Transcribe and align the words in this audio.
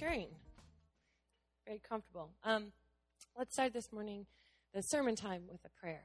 reassuring, 0.00 0.28
very 1.66 1.80
comfortable. 1.88 2.30
Um, 2.44 2.72
let's 3.38 3.54
start 3.54 3.72
this 3.72 3.92
morning, 3.92 4.26
the 4.74 4.82
sermon 4.82 5.16
time, 5.16 5.44
with 5.50 5.60
a 5.64 5.70
prayer. 5.80 6.02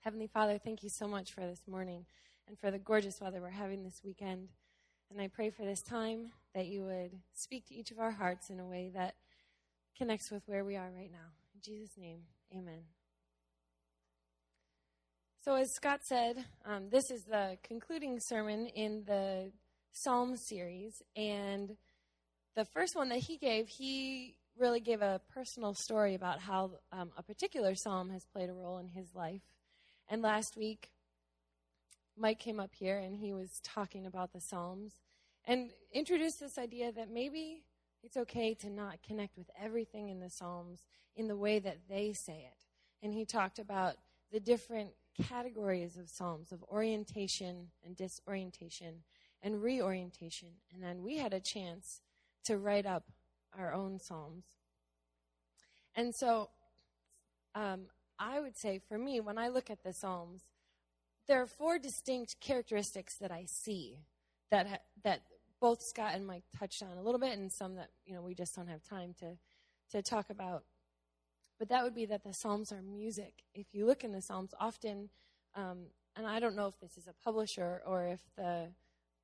Heavenly 0.00 0.26
Father, 0.26 0.58
thank 0.58 0.82
you 0.82 0.88
so 0.88 1.06
much 1.06 1.32
for 1.32 1.42
this 1.42 1.62
morning 1.68 2.06
and 2.48 2.58
for 2.58 2.72
the 2.72 2.78
gorgeous 2.78 3.20
weather 3.20 3.40
we're 3.40 3.50
having 3.50 3.84
this 3.84 4.00
weekend. 4.04 4.48
And 5.10 5.20
I 5.20 5.28
pray 5.28 5.50
for 5.50 5.62
this 5.64 5.80
time 5.80 6.32
that 6.54 6.66
you 6.66 6.82
would 6.82 7.12
speak 7.34 7.66
to 7.66 7.74
each 7.74 7.92
of 7.92 8.00
our 8.00 8.10
hearts 8.10 8.50
in 8.50 8.58
a 8.58 8.66
way 8.66 8.90
that 8.94 9.14
connects 9.96 10.32
with 10.32 10.42
where 10.46 10.64
we 10.64 10.76
are 10.76 10.90
right 10.90 11.12
now. 11.12 11.34
In 11.54 11.60
Jesus' 11.62 11.96
name, 11.96 12.22
amen. 12.52 12.82
So, 15.44 15.54
as 15.54 15.72
Scott 15.72 16.00
said, 16.02 16.44
um, 16.64 16.88
this 16.90 17.12
is 17.12 17.24
the 17.24 17.58
concluding 17.62 18.18
sermon 18.18 18.66
in 18.66 19.04
the 19.06 19.52
Psalm 19.92 20.36
series. 20.36 21.00
And 21.14 21.76
the 22.56 22.64
first 22.64 22.96
one 22.96 23.10
that 23.10 23.18
he 23.18 23.36
gave, 23.36 23.68
he 23.68 24.34
really 24.58 24.80
gave 24.80 25.02
a 25.02 25.20
personal 25.32 25.74
story 25.74 26.14
about 26.14 26.40
how 26.40 26.70
um, 26.90 27.10
a 27.16 27.22
particular 27.22 27.74
psalm 27.74 28.08
has 28.10 28.24
played 28.24 28.48
a 28.48 28.54
role 28.54 28.78
in 28.78 28.88
his 28.88 29.14
life. 29.14 29.42
And 30.08 30.22
last 30.22 30.56
week, 30.56 30.90
Mike 32.16 32.38
came 32.38 32.58
up 32.58 32.74
here 32.74 32.96
and 32.96 33.14
he 33.14 33.34
was 33.34 33.60
talking 33.62 34.06
about 34.06 34.32
the 34.32 34.40
Psalms 34.40 34.94
and 35.44 35.70
introduced 35.92 36.40
this 36.40 36.56
idea 36.56 36.90
that 36.92 37.10
maybe 37.10 37.62
it's 38.02 38.16
okay 38.16 38.54
to 38.54 38.70
not 38.70 39.02
connect 39.06 39.36
with 39.36 39.50
everything 39.60 40.08
in 40.08 40.20
the 40.20 40.30
Psalms 40.30 40.86
in 41.14 41.28
the 41.28 41.36
way 41.36 41.58
that 41.58 41.78
they 41.90 42.14
say 42.14 42.48
it. 42.50 42.64
And 43.02 43.12
he 43.12 43.26
talked 43.26 43.58
about 43.58 43.96
the 44.32 44.40
different 44.40 44.90
categories 45.28 45.98
of 45.98 46.08
Psalms 46.08 46.52
of 46.52 46.62
orientation 46.64 47.68
and 47.84 47.94
disorientation 47.94 49.02
and 49.42 49.62
reorientation. 49.62 50.48
And 50.72 50.82
then 50.82 51.02
we 51.02 51.18
had 51.18 51.34
a 51.34 51.40
chance 51.40 52.00
to 52.46 52.58
write 52.58 52.86
up 52.86 53.04
our 53.56 53.72
own 53.72 53.98
Psalms. 53.98 54.44
And 55.94 56.14
so 56.14 56.50
um, 57.54 57.86
I 58.18 58.40
would 58.40 58.56
say 58.56 58.78
for 58.78 58.98
me, 58.98 59.20
when 59.20 59.38
I 59.38 59.48
look 59.48 59.70
at 59.70 59.82
the 59.82 59.92
Psalms, 59.92 60.42
there 61.26 61.40
are 61.40 61.46
four 61.46 61.78
distinct 61.78 62.38
characteristics 62.40 63.16
that 63.16 63.32
I 63.32 63.44
see 63.46 63.98
that 64.50 64.66
ha- 64.66 64.78
that 65.02 65.22
both 65.60 65.82
Scott 65.82 66.14
and 66.14 66.26
Mike 66.26 66.44
touched 66.56 66.82
on 66.82 66.96
a 66.96 67.02
little 67.02 67.18
bit, 67.18 67.36
and 67.36 67.50
some 67.50 67.74
that 67.76 67.88
you 68.04 68.14
know 68.14 68.22
we 68.22 68.34
just 68.34 68.54
don't 68.54 68.68
have 68.68 68.82
time 68.82 69.14
to 69.20 69.36
to 69.90 70.02
talk 70.02 70.30
about. 70.30 70.64
But 71.58 71.68
that 71.70 71.82
would 71.82 71.94
be 71.94 72.06
that 72.06 72.22
the 72.22 72.34
Psalms 72.34 72.70
are 72.70 72.82
music. 72.82 73.42
If 73.54 73.66
you 73.72 73.86
look 73.86 74.04
in 74.04 74.12
the 74.12 74.20
Psalms, 74.20 74.52
often, 74.60 75.08
um, 75.54 75.86
and 76.14 76.26
I 76.26 76.38
don't 76.38 76.54
know 76.54 76.66
if 76.66 76.78
this 76.78 76.96
is 76.96 77.08
a 77.08 77.14
publisher 77.24 77.82
or 77.86 78.06
if 78.06 78.20
the 78.36 78.68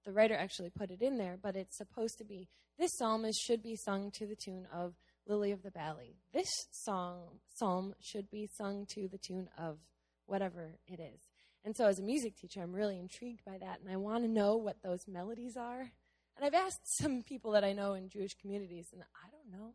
the 0.05 0.13
writer 0.13 0.35
actually 0.35 0.71
put 0.71 0.91
it 0.91 1.03
in 1.03 1.19
there, 1.19 1.39
but 1.41 1.57
it's 1.57 1.77
supposed 1.77 2.19
to 2.19 2.25
be 2.25 2.49
this 2.79 2.97
psalm 2.97 3.25
is, 3.25 3.37
should 3.37 3.63
be 3.63 3.77
sung 3.77 4.11
to 4.13 4.27
the 4.27 4.37
tune 4.37 4.67
of 4.73 4.95
Lily 5.27 5.53
of 5.53 5.63
the 5.63 5.71
Valley. 5.71 6.17
This 6.33 6.49
song 6.73 7.39
psalm 7.55 7.95
should 8.01 8.31
be 8.31 8.49
sung 8.59 8.87
to 8.95 9.09
the 9.09 9.19
tune 9.19 9.49
of 9.57 9.79
whatever 10.27 10.79
it 10.87 11.01
is. 11.01 11.21
And 11.65 11.77
so, 11.77 11.87
as 11.87 12.01
a 12.01 12.03
music 12.03 12.37
teacher, 12.37 12.61
I'm 12.61 12.73
really 12.73 12.99
intrigued 12.99 13.45
by 13.45 13.59
that, 13.59 13.81
and 13.81 13.93
I 13.93 13.97
want 13.97 14.25
to 14.25 14.31
know 14.31 14.57
what 14.57 14.83
those 14.83 15.07
melodies 15.07 15.57
are. 15.57 15.93
And 16.37 16.45
I've 16.45 16.55
asked 16.55 16.81
some 17.01 17.23
people 17.23 17.53
that 17.53 17.65
I 17.65 17.73
know 17.73 17.95
in 17.95 18.09
Jewish 18.09 18.35
communities, 18.35 18.89
and 18.93 19.03
I 19.03 19.31
don't 19.31 19.61
know 19.61 19.75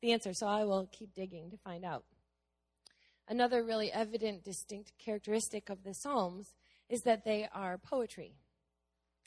the 0.00 0.12
answer, 0.12 0.32
so 0.32 0.46
I 0.46 0.64
will 0.64 0.88
keep 0.90 1.14
digging 1.14 1.50
to 1.50 1.58
find 1.58 1.84
out. 1.84 2.04
Another 3.28 3.62
really 3.62 3.92
evident, 3.92 4.44
distinct 4.44 4.92
characteristic 4.98 5.70
of 5.70 5.84
the 5.84 5.92
Psalms 5.92 6.54
is 6.88 7.02
that 7.02 7.24
they 7.24 7.48
are 7.54 7.78
poetry. 7.78 8.34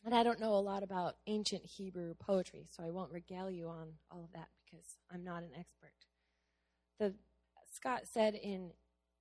And 0.05 0.13
I 0.13 0.23
don't 0.23 0.39
know 0.39 0.53
a 0.53 0.59
lot 0.59 0.83
about 0.83 1.15
ancient 1.27 1.65
Hebrew 1.65 2.13
poetry, 2.15 2.67
so 2.69 2.83
I 2.83 2.89
won't 2.89 3.11
regale 3.11 3.49
you 3.49 3.69
on 3.69 3.93
all 4.11 4.23
of 4.25 4.33
that 4.33 4.49
because 4.65 4.97
I'm 5.13 5.23
not 5.23 5.43
an 5.43 5.51
expert. 5.57 5.93
The, 6.99 7.13
Scott 7.71 8.01
said 8.11 8.35
in 8.35 8.71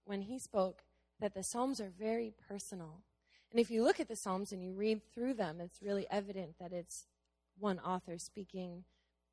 when 0.05 0.23
he 0.23 0.39
spoke 0.39 0.83
that 1.21 1.35
the 1.35 1.45
Psalms 1.45 1.81
are 1.81 1.93
very 1.97 2.33
personal. 2.49 3.03
And 3.53 3.61
if 3.61 3.71
you 3.71 3.85
look 3.85 4.01
at 4.01 4.09
the 4.09 4.17
Psalms 4.17 4.51
and 4.51 4.63
you 4.63 4.73
read 4.73 5.03
through 5.15 5.35
them, 5.35 5.61
it's 5.61 5.83
really 5.83 6.07
evident 6.11 6.59
that 6.59 6.73
it's 6.73 7.07
one 7.59 7.79
author 7.79 8.19
speaking 8.19 8.85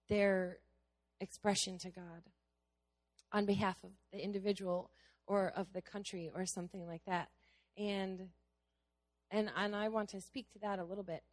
their 0.08 0.60
expression 1.20 1.78
to 1.80 1.90
God 1.90 2.24
on 3.32 3.46
behalf 3.46 3.78
of 3.84 3.92
the 4.12 4.24
individual 4.24 4.92
or 5.26 5.52
of 5.56 5.74
the 5.74 5.82
country 5.82 6.30
or 6.34 6.46
something 6.46 6.86
like 6.86 7.04
that. 7.06 7.30
And 7.78 8.30
and 9.32 9.50
and 9.56 9.76
I 9.76 9.90
want 9.90 10.10
to 10.10 10.22
speak 10.22 10.52
to 10.54 10.60
that 10.60 10.80
a 10.80 10.84
little 10.84 11.04
bit. 11.04 11.24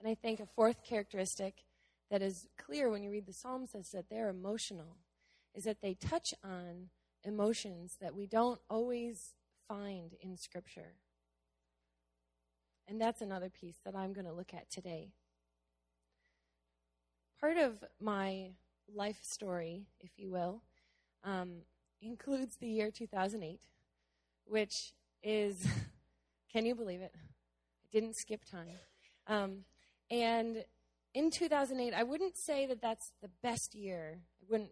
And 0.00 0.08
I 0.08 0.14
think 0.14 0.40
a 0.40 0.46
fourth 0.46 0.82
characteristic 0.82 1.64
that 2.10 2.22
is 2.22 2.48
clear 2.58 2.90
when 2.90 3.02
you 3.02 3.10
read 3.10 3.26
the 3.26 3.32
Psalms 3.32 3.74
is 3.74 3.90
that 3.90 4.08
they're 4.08 4.30
emotional, 4.30 4.96
is 5.54 5.64
that 5.64 5.82
they 5.82 5.94
touch 5.94 6.32
on 6.42 6.88
emotions 7.22 7.98
that 8.00 8.14
we 8.14 8.26
don't 8.26 8.60
always 8.70 9.34
find 9.68 10.14
in 10.22 10.36
Scripture. 10.36 10.94
And 12.88 13.00
that's 13.00 13.20
another 13.20 13.50
piece 13.50 13.76
that 13.84 13.94
I'm 13.94 14.12
going 14.12 14.26
to 14.26 14.32
look 14.32 14.54
at 14.54 14.70
today. 14.70 15.12
Part 17.38 17.58
of 17.58 17.84
my 18.00 18.50
life 18.92 19.18
story, 19.22 19.86
if 20.00 20.10
you 20.16 20.30
will, 20.30 20.62
um, 21.22 21.58
includes 22.02 22.56
the 22.56 22.66
year 22.66 22.90
2008, 22.90 23.60
which 24.44 24.92
is, 25.22 25.66
can 26.52 26.66
you 26.66 26.74
believe 26.74 27.00
it? 27.00 27.12
I 27.14 27.88
didn't 27.92 28.16
skip 28.16 28.44
time. 28.44 28.78
Um, 29.26 29.64
and 30.10 30.64
in 31.14 31.30
2008, 31.30 31.94
I 31.94 32.02
wouldn't 32.02 32.36
say 32.36 32.66
that 32.66 32.80
that's 32.80 33.12
the 33.22 33.30
best 33.42 33.74
year. 33.74 34.18
I 34.40 34.44
wouldn't, 34.50 34.70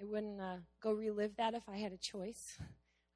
I 0.00 0.04
wouldn't 0.04 0.40
uh, 0.40 0.56
go 0.82 0.92
relive 0.92 1.36
that 1.36 1.54
if 1.54 1.68
I 1.68 1.76
had 1.76 1.92
a 1.92 1.98
choice. 1.98 2.58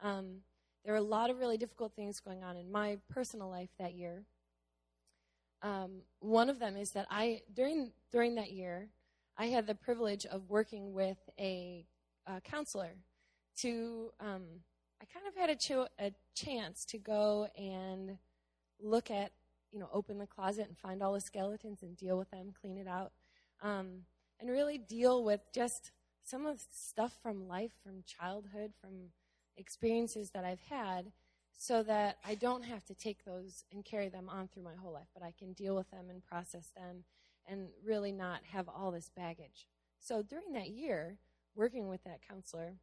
Um, 0.05 0.39
there 0.85 0.95
were 0.95 0.99
a 0.99 1.03
lot 1.03 1.31
of 1.31 1.39
really 1.39 1.57
difficult 1.57 1.93
things 1.95 2.19
going 2.19 2.43
on 2.43 2.57
in 2.57 2.73
my 2.73 2.99
personal 3.09 3.49
life 3.49 3.69
that 3.79 3.95
year. 3.95 4.25
Um, 5.63 6.03
one 6.19 6.51
of 6.51 6.59
them 6.59 6.77
is 6.77 6.91
that 6.91 7.07
I 7.09 7.43
during 7.55 7.93
during 8.11 8.35
that 8.35 8.51
year, 8.51 8.89
I 9.39 9.47
had 9.47 9.69
the 9.69 9.77
privilege 9.77 10.27
of 10.27 10.51
working 10.51 10.93
with 10.93 11.19
a, 11.39 11.87
a 12.27 12.41
counselor. 12.41 12.97
To 13.59 14.11
um, 14.19 14.43
I 15.01 15.05
kind 15.13 15.27
of 15.27 15.35
had 15.37 15.51
a, 15.51 15.57
cho- 15.57 15.89
a 15.99 16.13
chance 16.35 16.85
to 16.87 16.99
go 16.99 17.49
and 17.57 18.19
look 18.81 19.11
at 19.11 19.31
you 19.73 19.79
know 19.79 19.89
open 19.93 20.19
the 20.19 20.27
closet 20.27 20.67
and 20.69 20.79
find 20.79 21.03
all 21.03 21.15
the 21.15 21.21
skeletons 21.21 21.83
and 21.83 21.97
deal 21.97 22.19
with 22.19 22.31
them, 22.31 22.53
clean 22.59 22.77
it 22.79 22.87
out, 22.87 23.13
um, 23.63 24.03
and 24.39 24.51
really 24.51 24.79
deal 24.79 25.25
with 25.25 25.41
just 25.55 25.91
some 26.23 26.47
of 26.47 26.59
the 26.59 26.65
stuff 26.71 27.17
from 27.23 27.49
life, 27.49 27.73
from 27.83 28.05
childhood, 28.07 28.73
from 28.81 29.11
experiences 29.57 30.31
that 30.31 30.45
I've 30.45 30.61
had 30.61 31.13
so 31.57 31.83
that 31.85 32.17
I 32.25 32.35
don't 32.35 32.65
have 32.65 32.85
to 32.87 32.95
take 32.95 33.25
those 33.25 33.65
and 33.73 33.85
carry 33.85 34.09
them 34.09 34.29
on 34.29 34.49
through 34.49 34.65
my 34.65 34.75
whole 34.75 34.93
life, 34.93 35.09
but 35.15 35.23
I 35.23 35.33
can 35.39 35.53
deal 35.53 35.77
with 35.77 35.91
them 35.91 36.07
and 36.11 36.25
process 36.25 36.71
them 36.77 37.05
and 37.47 37.69
really 37.85 38.13
not 38.13 38.41
have 38.53 38.69
all 38.69 38.91
this 38.91 39.11
baggage. 39.15 39.69
So 40.01 40.23
during 40.23 40.53
that 40.55 40.71
year, 40.71 41.19
working 41.55 41.89
with 41.89 42.03
that 42.05 42.21
counselor, 42.29 42.75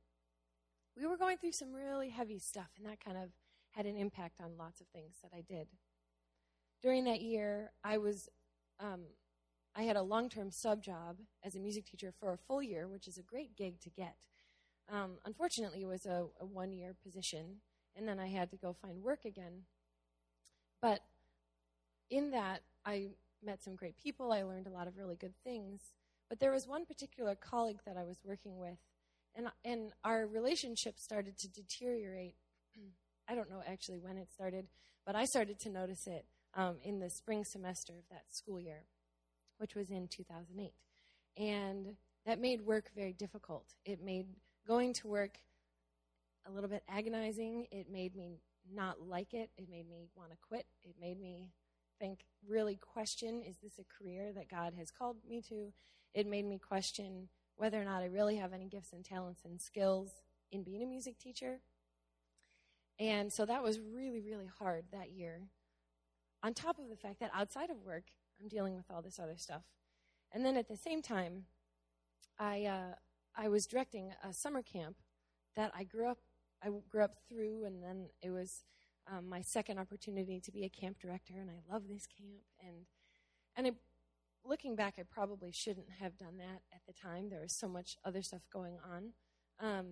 we 0.96 1.06
were 1.06 1.18
going 1.18 1.38
through 1.38 1.54
some 1.54 1.74
really 1.74 2.10
heavy 2.10 2.40
stuff, 2.40 2.70
and 2.78 2.86
that 2.86 3.04
kind 3.04 3.18
of 3.18 3.32
had 3.72 3.86
an 3.86 3.98
impact 3.98 4.40
on 4.42 4.58
lots 4.58 4.82
of 4.82 4.88
things 4.88 5.18
that 5.24 5.32
I 5.36 5.42
did. 5.42 5.68
During 6.82 7.06
that 7.06 7.22
year, 7.22 7.72
I 7.84 7.98
was 7.98 8.30
um, 8.80 9.02
I 9.76 9.84
had 9.84 9.96
a 9.96 10.02
long-term 10.02 10.52
sub 10.52 10.84
job 10.84 11.18
as 11.44 11.56
a 11.56 11.60
music 11.60 11.86
teacher 11.86 12.14
for 12.20 12.32
a 12.34 12.38
full 12.38 12.64
year, 12.64 12.88
which 12.88 13.08
is 13.08 13.18
a 13.18 13.24
great 13.24 13.56
gig 13.56 13.80
to 13.82 13.90
get. 13.90 14.16
Um, 14.92 15.18
unfortunately, 15.26 15.82
it 15.82 15.88
was 15.88 16.06
a, 16.06 16.26
a 16.40 16.46
one 16.46 16.72
year 16.72 16.96
position, 17.04 17.58
and 17.96 18.08
then 18.08 18.20
I 18.20 18.28
had 18.28 18.50
to 18.52 18.58
go 18.58 18.76
find 18.82 19.04
work 19.04 19.26
again. 19.26 19.64
But 20.82 21.02
in 22.10 22.32
that, 22.32 22.62
I 22.86 23.10
met 23.44 23.64
some 23.64 23.76
great 23.76 23.98
people. 23.98 24.32
I 24.32 24.44
learned 24.44 24.68
a 24.68 24.72
lot 24.72 24.88
of 24.88 24.98
really 24.98 25.16
good 25.16 25.34
things. 25.44 25.82
But 26.30 26.40
there 26.40 26.52
was 26.52 26.68
one 26.68 26.86
particular 26.86 27.36
colleague 27.36 27.80
that 27.86 27.98
I 27.98 28.04
was 28.04 28.20
working 28.24 28.58
with, 28.58 28.78
and, 29.36 29.48
and 29.66 29.92
our 30.04 30.28
relationship 30.28 31.00
started 31.00 31.38
to 31.40 31.50
deteriorate 31.50 32.36
I 33.30 33.36
don't 33.36 33.50
know 33.50 33.62
actually 33.68 34.00
when 34.00 34.18
it 34.18 34.32
started, 34.32 34.68
but 35.06 35.16
I 35.16 35.26
started 35.26 35.60
to 35.60 35.70
notice 35.70 36.08
it 36.08 36.26
um, 36.56 36.76
in 36.84 37.00
the 37.00 37.10
spring 37.10 37.44
semester 37.44 37.94
of 37.94 38.10
that 38.10 38.24
school 38.30 38.60
year, 38.60 38.84
which 39.58 39.76
was 39.76 39.90
in 39.90 40.08
2008. 40.08 40.74
And 41.38 41.96
that 42.26 42.40
made 42.40 42.62
work 42.62 42.92
very 42.96 43.14
difficult. 43.14 43.74
It 43.86 44.04
made 44.04 44.28
going 44.68 44.94
to 44.94 45.08
work 45.08 45.40
a 46.48 46.52
little 46.52 46.70
bit 46.70 46.84
agonizing. 46.90 47.68
It 47.72 47.90
made 47.92 48.16
me 48.16 48.42
not 48.74 49.02
like 49.02 49.34
it. 49.34 49.50
It 49.58 49.70
made 49.70 49.90
me 49.90 50.10
want 50.16 50.32
to 50.32 50.38
quit. 50.48 50.66
It 50.84 50.96
made 51.00 51.20
me 51.20 51.50
think, 52.00 52.26
really 52.48 52.76
question 52.76 53.42
is 53.42 53.58
this 53.58 53.80
a 53.80 53.84
career 53.84 54.32
that 54.34 54.50
God 54.50 54.74
has 54.78 54.92
called 54.92 55.18
me 55.28 55.42
to? 55.50 55.74
It 56.14 56.28
made 56.28 56.46
me 56.46 56.58
question 56.58 57.30
whether 57.56 57.80
or 57.80 57.86
not 57.86 58.02
I 58.02 58.06
really 58.06 58.38
have 58.38 58.54
any 58.54 58.68
gifts 58.68 58.94
and 58.94 59.04
talents 59.04 59.42
and 59.44 59.60
skills 59.60 60.12
in 60.52 60.64
being 60.64 60.82
a 60.82 60.86
music 60.86 61.18
teacher. 61.20 61.60
And 63.00 63.32
so 63.32 63.46
that 63.46 63.64
was 63.64 63.80
really, 63.80 64.22
really 64.22 64.50
hard 64.60 64.86
that 64.92 65.12
year. 65.12 65.42
On 66.44 66.54
top 66.54 66.80
of 66.80 66.90
the 66.90 66.96
fact 66.96 67.20
that 67.20 67.32
outside 67.34 67.70
of 67.70 67.84
work, 67.86 68.06
I'm 68.42 68.48
dealing 68.48 68.76
with 68.76 68.86
all 68.90 69.02
this 69.02 69.20
other 69.20 69.38
stuff. 69.38 69.64
And 70.32 70.46
then 70.46 70.56
at 70.56 70.68
the 70.68 70.78
same 70.78 71.02
time, 71.02 71.46
I, 72.38 72.66
uh, 72.66 72.96
I 73.36 73.50
was 73.50 73.66
directing 73.66 74.14
a 74.24 74.34
summer 74.34 74.62
camp 74.62 74.98
that 75.56 75.72
I 75.76 75.84
grew 75.84 76.08
up 76.10 76.20
I 76.64 76.70
grew 76.90 77.04
up 77.04 77.16
through, 77.28 77.66
and 77.66 77.82
then 77.82 78.10
it 78.22 78.32
was 78.32 78.64
um, 79.12 79.30
my 79.30 79.42
second 79.42 79.80
opportunity 79.80 80.40
to 80.40 80.52
be 80.52 80.66
a 80.66 80.70
camp 80.70 81.00
director, 81.00 81.34
and 81.40 81.50
I 81.50 81.72
love 81.72 81.84
this 81.88 82.06
camp. 82.06 82.44
And 82.66 82.86
and 83.56 83.76
looking 84.44 84.76
back, 84.76 84.96
I 85.00 85.04
probably 85.04 85.52
shouldn't 85.52 85.90
have 86.00 86.18
done 86.18 86.38
that 86.38 86.62
at 86.74 86.82
the 86.88 86.94
time. 86.94 87.30
There 87.30 87.42
was 87.42 87.54
so 87.54 87.68
much 87.68 87.98
other 88.04 88.22
stuff 88.22 88.42
going 88.52 88.78
on, 88.84 89.14
um, 89.60 89.86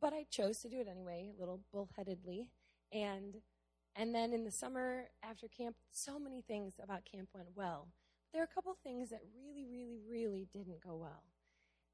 but 0.00 0.12
I 0.12 0.26
chose 0.30 0.58
to 0.60 0.68
do 0.68 0.80
it 0.80 0.88
anyway, 0.88 1.30
a 1.34 1.40
little 1.40 1.60
bullheadedly. 1.74 2.48
And 2.92 3.36
and 3.96 4.14
then 4.14 4.32
in 4.32 4.44
the 4.44 4.50
summer 4.50 5.10
after 5.22 5.48
camp, 5.48 5.76
so 5.90 6.18
many 6.18 6.42
things 6.42 6.74
about 6.82 7.04
camp 7.04 7.28
went 7.34 7.48
well. 7.54 7.88
There 8.32 8.40
are 8.40 8.48
a 8.50 8.54
couple 8.54 8.76
things 8.82 9.10
that 9.10 9.20
really, 9.36 9.66
really, 9.66 9.98
really 10.08 10.48
didn't 10.52 10.82
go 10.82 10.96
well, 10.96 11.24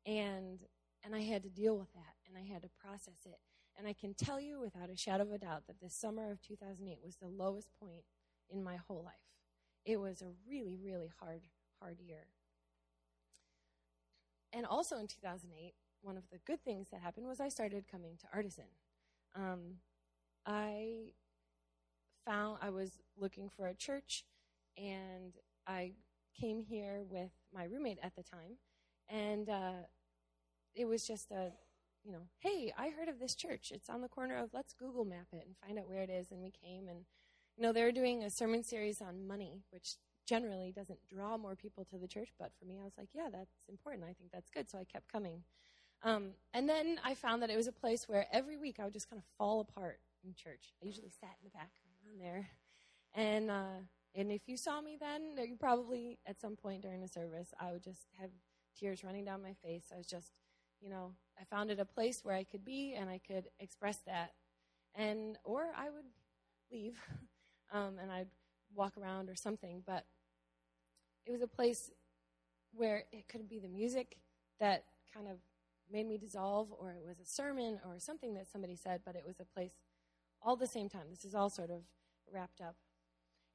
and 0.07 0.61
and 1.05 1.15
I 1.15 1.23
had 1.23 1.43
to 1.43 1.49
deal 1.49 1.77
with 1.77 1.93
that, 1.95 2.15
and 2.27 2.37
I 2.37 2.53
had 2.53 2.63
to 2.63 2.69
process 2.81 3.27
it. 3.27 3.39
And 3.77 3.87
I 3.87 3.93
can 3.93 4.15
tell 4.15 4.41
you 4.41 4.59
without 4.61 4.91
a 4.91 4.97
shadow 4.97 5.23
of 5.23 5.33
a 5.33 5.39
doubt 5.39 5.69
that 5.69 5.81
the 5.81 5.89
summer 5.89 6.33
of 6.33 6.43
2008 6.43 6.99
was 7.05 7.17
the 7.17 7.29
lowest 7.29 7.69
point 7.81 8.03
in 8.51 8.65
my 8.65 8.77
whole 8.77 9.05
life. 9.05 9.15
It 9.85 10.01
was 10.01 10.21
a 10.21 10.33
really, 10.49 10.77
really 10.77 11.11
hard, 11.21 11.43
hard 11.81 12.01
year. 12.01 12.27
And 14.53 14.67
also 14.67 14.99
in 14.99 15.07
2008, 15.07 15.75
one 16.03 16.17
of 16.17 16.25
the 16.31 16.39
good 16.47 16.63
things 16.65 16.89
that 16.91 17.01
happened 17.01 17.27
was 17.27 17.41
I 17.41 17.49
started 17.49 17.85
coming 17.91 18.17
to 18.19 18.27
Artisan. 18.33 18.65
Um, 19.37 19.77
I 20.47 21.13
found 22.29 22.59
I 22.61 22.71
was 22.71 22.99
looking 23.17 23.49
for 23.49 23.67
a 23.67 23.75
church, 23.75 24.25
and 24.77 25.33
I 25.67 25.93
came 26.39 26.63
here 26.63 27.03
with 27.09 27.31
my 27.55 27.65
roommate 27.65 27.99
at 28.03 28.15
the 28.17 28.23
time, 28.23 28.59
and 29.09 29.49
uh, 29.49 29.83
it 30.75 30.87
was 30.87 31.07
just 31.07 31.31
a 31.31 31.53
you 32.05 32.13
know, 32.13 32.23
hey, 32.39 32.73
I 32.77 32.89
heard 32.89 33.09
of 33.09 33.19
this 33.19 33.35
church. 33.35 33.71
It's 33.75 33.91
on 33.91 34.01
the 34.01 34.09
corner 34.09 34.39
of, 34.39 34.51
let's 34.55 34.73
Google 34.73 35.05
map 35.05 35.27
it 35.33 35.45
and 35.47 35.57
find 35.63 35.79
out 35.79 35.89
where 35.89 36.03
it 36.03 36.11
is. 36.11 36.31
And 36.31 36.41
we 36.41 36.51
came 36.51 36.89
and, 36.89 37.01
you 37.57 37.63
know, 37.63 37.73
they 37.73 37.83
were 37.83 37.93
doing 37.93 38.23
a 38.23 38.31
sermon 38.31 38.63
series 38.63 39.03
on 39.03 39.27
money, 39.27 39.63
which 39.71 39.97
generally 40.27 40.73
doesn't 40.73 40.99
draw 41.07 41.37
more 41.37 41.55
people 41.55 41.85
to 41.87 41.99
the 41.99 42.09
church. 42.09 42.31
But 42.39 42.53
for 42.59 42.65
me, 42.65 42.79
I 42.81 42.85
was 42.85 42.95
like, 42.97 43.11
yeah, 43.13 43.29
that's 43.31 43.57
important. 43.69 44.05
I 44.05 44.15
think 44.15 44.31
that's 44.33 44.51
good. 44.51 44.71
So 44.71 44.79
I 44.79 44.85
kept 44.85 45.13
coming. 45.13 45.43
Um, 46.03 46.31
and 46.55 46.69
then 46.69 46.99
I 47.05 47.15
found 47.15 47.43
that 47.43 47.51
it 47.51 47.57
was 47.57 47.67
a 47.67 47.73
place 47.73 48.09
where 48.09 48.27
every 48.33 48.57
week 48.57 48.77
I 48.79 48.85
would 48.85 48.95
just 48.95 49.11
kind 49.11 49.21
of 49.21 49.27
fall 49.37 49.61
apart 49.61 49.99
in 50.25 50.33
church. 50.35 50.73
I 50.83 50.87
usually 50.87 51.11
sat 51.11 51.37
in 51.43 51.45
the 51.45 51.51
back 51.51 51.73
around 52.09 52.21
there. 52.21 52.49
And, 53.15 53.51
uh, 53.51 53.83
and 54.15 54.31
if 54.33 54.43
you 54.47 54.57
saw 54.57 54.81
me 54.81 54.97
then, 55.01 55.37
you 55.47 55.57
probably 55.57 56.19
at 56.27 56.41
some 56.41 56.57
point 56.57 56.83
during 56.83 57.01
the 57.01 57.09
service, 57.09 57.53
I 57.61 57.73
would 57.73 57.83
just 57.83 58.07
have 58.21 58.31
tears 58.79 59.05
running 59.05 59.25
down 59.25 59.43
my 59.43 59.55
face. 59.63 59.87
I 59.93 59.97
was 59.97 60.07
just 60.07 60.33
you 60.81 60.91
know, 60.91 61.13
I 61.41 61.45
found 61.45 61.71
it 61.71 61.81
a 61.81 61.85
place 61.85 62.21
where 62.25 62.35
I 62.35 62.45
could 62.45 62.65
be 62.65 62.95
and 62.99 63.11
I 63.11 63.21
could 63.27 63.49
express 63.59 63.99
that. 64.07 64.33
And, 64.95 65.39
or 65.45 65.67
I 65.77 65.91
would 65.91 66.05
leave 66.71 66.97
um, 67.73 67.97
and 68.01 68.11
I'd 68.11 68.29
walk 68.75 68.97
around 68.97 69.29
or 69.29 69.35
something. 69.35 69.83
But 69.87 70.05
it 71.27 71.33
was 71.33 71.43
a 71.43 71.49
place 71.49 71.91
where 72.73 73.05
it 73.13 73.29
could 73.29 73.49
be 73.49 73.59
the 73.59 73.69
music 73.69 74.19
that 74.61 74.85
kind 75.13 75.27
of 75.29 75.39
made 75.91 76.07
me 76.07 76.19
dissolve, 76.19 76.69
or 76.79 76.91
it 76.91 77.05
was 77.07 77.19
a 77.19 77.25
sermon 77.25 77.81
or 77.87 77.99
something 77.99 78.35
that 78.35 78.47
somebody 78.47 78.77
said, 78.77 79.01
but 79.07 79.17
it 79.17 79.25
was 79.27 79.41
a 79.41 79.45
place 79.45 79.73
all 80.43 80.55
the 80.55 80.67
same 80.67 80.89
time. 80.89 81.07
This 81.11 81.25
is 81.25 81.35
all 81.35 81.49
sort 81.49 81.71
of 81.71 81.83
wrapped 82.33 82.61
up. 82.61 82.77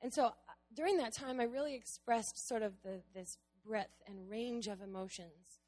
And 0.01 0.13
so 0.13 0.25
uh, 0.27 0.31
during 0.73 0.97
that 0.97 1.13
time, 1.13 1.39
I 1.39 1.43
really 1.43 1.75
expressed 1.75 2.47
sort 2.47 2.61
of 2.63 2.73
the, 2.83 3.01
this 3.13 3.37
breadth 3.65 4.01
and 4.07 4.29
range 4.29 4.67
of 4.67 4.81
emotions 4.81 5.59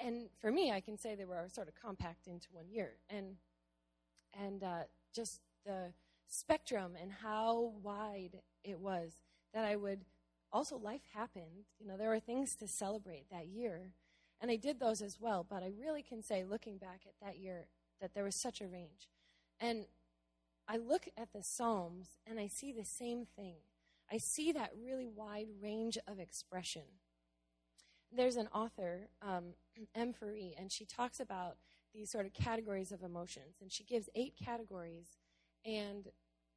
and 0.00 0.28
for 0.40 0.50
me, 0.50 0.70
I 0.70 0.80
can 0.80 0.96
say 0.96 1.14
they 1.14 1.24
were 1.24 1.46
sort 1.52 1.68
of 1.68 1.74
compact 1.74 2.26
into 2.26 2.48
one 2.52 2.68
year, 2.70 2.94
and 3.08 3.36
and 4.38 4.62
uh, 4.62 4.82
just 5.14 5.40
the 5.64 5.92
spectrum 6.28 6.92
and 7.00 7.10
how 7.10 7.72
wide 7.82 8.40
it 8.64 8.78
was 8.78 9.12
that 9.54 9.64
I 9.64 9.76
would 9.76 10.04
also 10.52 10.76
life 10.76 11.02
happened. 11.14 11.66
You 11.80 11.86
know, 11.88 11.96
there 11.96 12.10
were 12.10 12.20
things 12.20 12.54
to 12.56 12.68
celebrate 12.68 13.30
that 13.30 13.48
year, 13.48 13.92
and 14.40 14.50
I 14.50 14.56
did 14.56 14.78
those 14.78 15.02
as 15.02 15.18
well. 15.20 15.44
But 15.48 15.62
I 15.62 15.72
really 15.78 16.02
can 16.02 16.22
say, 16.22 16.44
looking 16.44 16.78
back 16.78 17.00
at 17.06 17.14
that 17.22 17.38
year, 17.38 17.66
that 18.00 18.14
there 18.14 18.24
was 18.24 18.36
such 18.36 18.60
a 18.60 18.68
range, 18.68 19.08
and 19.60 19.86
I 20.68 20.76
look 20.76 21.08
at 21.16 21.32
the 21.32 21.42
Psalms 21.42 22.18
and 22.26 22.38
I 22.38 22.46
see 22.46 22.72
the 22.72 22.84
same 22.84 23.24
thing. 23.24 23.56
I 24.10 24.18
see 24.18 24.52
that 24.52 24.72
really 24.80 25.08
wide 25.08 25.48
range 25.60 25.98
of 26.06 26.18
expression 26.18 26.82
there's 28.14 28.36
an 28.36 28.48
author, 28.54 29.08
um, 29.22 29.54
M. 29.94 30.12
Furey, 30.12 30.54
and 30.58 30.70
she 30.72 30.84
talks 30.84 31.20
about 31.20 31.56
these 31.94 32.10
sort 32.10 32.26
of 32.26 32.32
categories 32.32 32.92
of 32.92 33.02
emotions, 33.02 33.56
and 33.60 33.72
she 33.72 33.84
gives 33.84 34.08
eight 34.14 34.34
categories, 34.42 35.18
and 35.64 36.08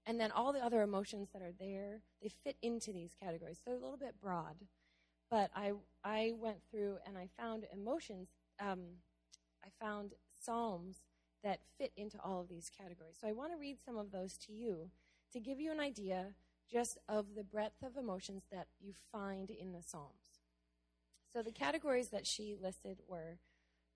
and 0.07 0.19
then 0.19 0.31
all 0.31 0.51
the 0.51 0.63
other 0.63 0.81
emotions 0.81 1.29
that 1.31 1.43
are 1.43 1.53
there, 1.59 2.01
they 2.23 2.29
fit 2.43 2.57
into 2.63 2.91
these 2.91 3.15
categories. 3.21 3.57
So 3.57 3.63
they're 3.67 3.75
a 3.75 3.81
little 3.81 3.97
bit 3.97 4.19
broad, 4.21 4.55
but 5.29 5.51
I 5.55 5.73
I 6.03 6.33
went 6.35 6.57
through 6.69 6.97
and 7.05 7.17
I 7.17 7.29
found 7.37 7.65
emotions. 7.71 8.29
Um, 8.59 8.79
I 9.63 9.69
found 9.79 10.13
psalms 10.39 10.97
that 11.43 11.59
fit 11.77 11.91
into 11.95 12.17
all 12.23 12.41
of 12.41 12.49
these 12.49 12.69
categories. 12.75 13.17
So 13.19 13.27
I 13.27 13.31
want 13.31 13.51
to 13.51 13.57
read 13.57 13.77
some 13.83 13.97
of 13.97 14.11
those 14.11 14.37
to 14.45 14.53
you 14.53 14.89
to 15.33 15.39
give 15.39 15.59
you 15.59 15.71
an 15.71 15.79
idea 15.79 16.33
just 16.71 16.97
of 17.09 17.35
the 17.35 17.43
breadth 17.43 17.83
of 17.83 17.97
emotions 17.97 18.43
that 18.51 18.67
you 18.79 18.93
find 19.11 19.49
in 19.49 19.73
the 19.73 19.81
psalms. 19.81 20.39
So 21.31 21.41
the 21.41 21.51
categories 21.51 22.09
that 22.09 22.27
she 22.27 22.55
listed 22.61 22.99
were 23.07 23.39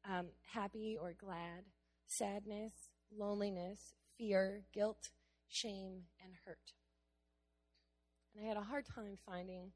um, 0.09 0.27
happy 0.53 0.97
or 0.99 1.13
glad, 1.13 1.65
sadness, 2.05 2.73
loneliness, 3.15 3.93
fear, 4.17 4.63
guilt, 4.73 5.09
shame, 5.47 6.03
and 6.23 6.33
hurt. 6.45 6.73
And 8.35 8.45
I 8.45 8.47
had 8.47 8.57
a 8.57 8.61
hard 8.61 8.85
time 8.85 9.17
finding 9.25 9.71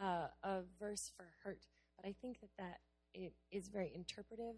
uh, 0.00 0.28
a 0.42 0.60
verse 0.78 1.10
for 1.16 1.26
hurt, 1.44 1.66
but 1.96 2.08
I 2.08 2.14
think 2.20 2.40
that 2.40 2.50
that 2.58 2.80
it 3.14 3.32
is 3.50 3.68
very 3.68 3.92
interpretive. 3.94 4.56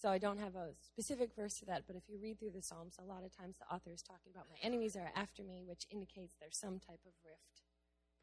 So 0.00 0.08
I 0.08 0.16
don't 0.16 0.38
have 0.38 0.56
a 0.56 0.70
specific 0.80 1.36
verse 1.36 1.58
for 1.58 1.66
that, 1.66 1.82
but 1.86 1.94
if 1.94 2.04
you 2.08 2.18
read 2.22 2.38
through 2.40 2.52
the 2.56 2.62
Psalms, 2.62 2.96
a 2.98 3.04
lot 3.04 3.22
of 3.22 3.36
times 3.36 3.56
the 3.58 3.74
author 3.74 3.90
is 3.92 4.00
talking 4.00 4.32
about 4.32 4.48
my 4.48 4.56
enemies 4.62 4.96
are 4.96 5.12
after 5.14 5.42
me, 5.42 5.62
which 5.66 5.84
indicates 5.90 6.36
there's 6.40 6.56
some 6.56 6.78
type 6.78 7.00
of 7.04 7.12
rift, 7.22 7.60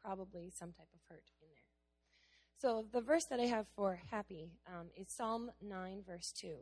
probably 0.02 0.50
some 0.50 0.72
type 0.72 0.88
of 0.92 0.98
hurt 1.08 1.30
in 1.40 1.46
there. 1.48 1.68
So 2.60 2.86
the 2.92 3.00
verse 3.00 3.26
that 3.26 3.38
I 3.38 3.44
have 3.44 3.66
for 3.76 4.00
happy 4.10 4.54
um, 4.66 4.88
is 4.96 5.06
Psalm 5.08 5.52
9, 5.62 6.02
verse 6.04 6.32
2. 6.32 6.56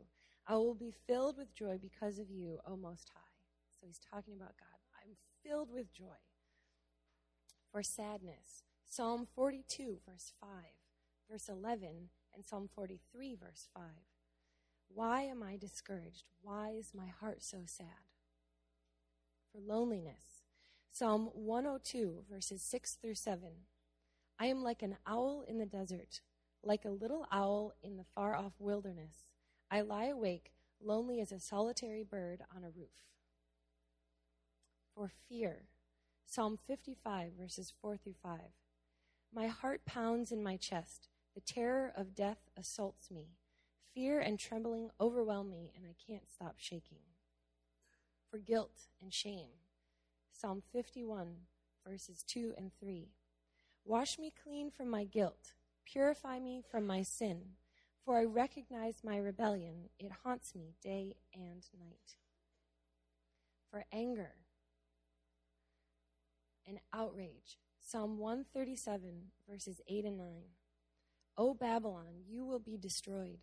I 0.45 0.55
will 0.57 0.75
be 0.75 0.93
filled 1.07 1.35
with 1.35 1.55
joy 1.55 1.79
because 1.81 2.19
of 2.19 2.29
you, 2.29 2.59
O 2.67 2.77
Most 2.77 3.09
High. 3.15 3.33
So 3.71 3.87
he's 3.87 3.99
talking 3.99 4.35
about 4.35 4.53
God. 4.59 4.77
I'm 5.01 5.15
filled 5.43 5.73
with 5.73 5.91
joy. 5.91 6.21
For 7.71 7.81
sadness, 7.81 8.61
Psalm 8.87 9.25
42, 9.33 9.97
verse 10.07 10.33
5, 10.39 10.49
verse 11.27 11.49
11, 11.49 12.09
and 12.35 12.45
Psalm 12.45 12.69
43, 12.75 13.35
verse 13.35 13.67
5. 13.73 13.83
Why 14.93 15.21
am 15.21 15.43
I 15.43 15.57
discouraged? 15.57 16.23
Why 16.41 16.71
is 16.71 16.93
my 16.93 17.07
heart 17.07 17.43
so 17.43 17.59
sad? 17.65 18.11
For 19.51 19.59
loneliness, 19.59 20.43
Psalm 20.91 21.29
102, 21.33 22.25
verses 22.29 22.61
6 22.61 22.97
through 23.01 23.15
7. 23.15 23.49
I 24.39 24.47
am 24.47 24.63
like 24.63 24.81
an 24.81 24.97
owl 25.05 25.43
in 25.47 25.57
the 25.57 25.65
desert, 25.65 26.21
like 26.63 26.85
a 26.85 26.89
little 26.89 27.27
owl 27.31 27.73
in 27.81 27.97
the 27.97 28.05
far 28.15 28.35
off 28.35 28.53
wilderness. 28.59 29.25
I 29.69 29.81
lie 29.81 30.05
awake, 30.05 30.51
lonely 30.83 31.19
as 31.19 31.31
a 31.31 31.39
solitary 31.39 32.03
bird 32.03 32.41
on 32.55 32.63
a 32.63 32.69
roof. 32.69 33.05
For 34.95 35.11
fear, 35.29 35.67
Psalm 36.25 36.57
55, 36.67 37.33
verses 37.39 37.71
4 37.81 37.97
through 37.97 38.15
5. 38.21 38.39
My 39.33 39.47
heart 39.47 39.85
pounds 39.85 40.31
in 40.31 40.41
my 40.43 40.57
chest. 40.57 41.09
The 41.35 41.41
terror 41.41 41.91
of 41.95 42.15
death 42.15 42.49
assaults 42.57 43.11
me. 43.11 43.36
Fear 43.97 44.19
and 44.19 44.37
trembling 44.37 44.91
overwhelm 45.01 45.49
me, 45.49 45.71
and 45.75 45.83
I 45.83 45.95
can't 46.07 46.29
stop 46.29 46.59
shaking. 46.59 46.99
For 48.29 48.37
guilt 48.37 48.89
and 49.01 49.11
shame, 49.11 49.49
Psalm 50.31 50.61
51, 50.71 51.29
verses 51.83 52.23
2 52.27 52.53
and 52.59 52.69
3. 52.79 53.07
Wash 53.83 54.19
me 54.19 54.31
clean 54.43 54.69
from 54.69 54.91
my 54.91 55.03
guilt, 55.03 55.53
purify 55.83 56.37
me 56.37 56.61
from 56.69 56.85
my 56.85 57.01
sin, 57.01 57.53
for 58.05 58.19
I 58.19 58.25
recognize 58.25 59.03
my 59.03 59.17
rebellion. 59.17 59.89
It 59.97 60.11
haunts 60.23 60.53
me 60.53 60.75
day 60.79 61.15
and 61.33 61.65
night. 61.79 62.17
For 63.71 63.83
anger 63.91 64.33
and 66.67 66.77
outrage, 66.93 67.57
Psalm 67.79 68.19
137, 68.19 69.31
verses 69.49 69.81
8 69.87 70.05
and 70.05 70.19
9. 70.19 70.27
O 71.39 71.55
Babylon, 71.55 72.21
you 72.29 72.45
will 72.45 72.59
be 72.59 72.77
destroyed. 72.77 73.39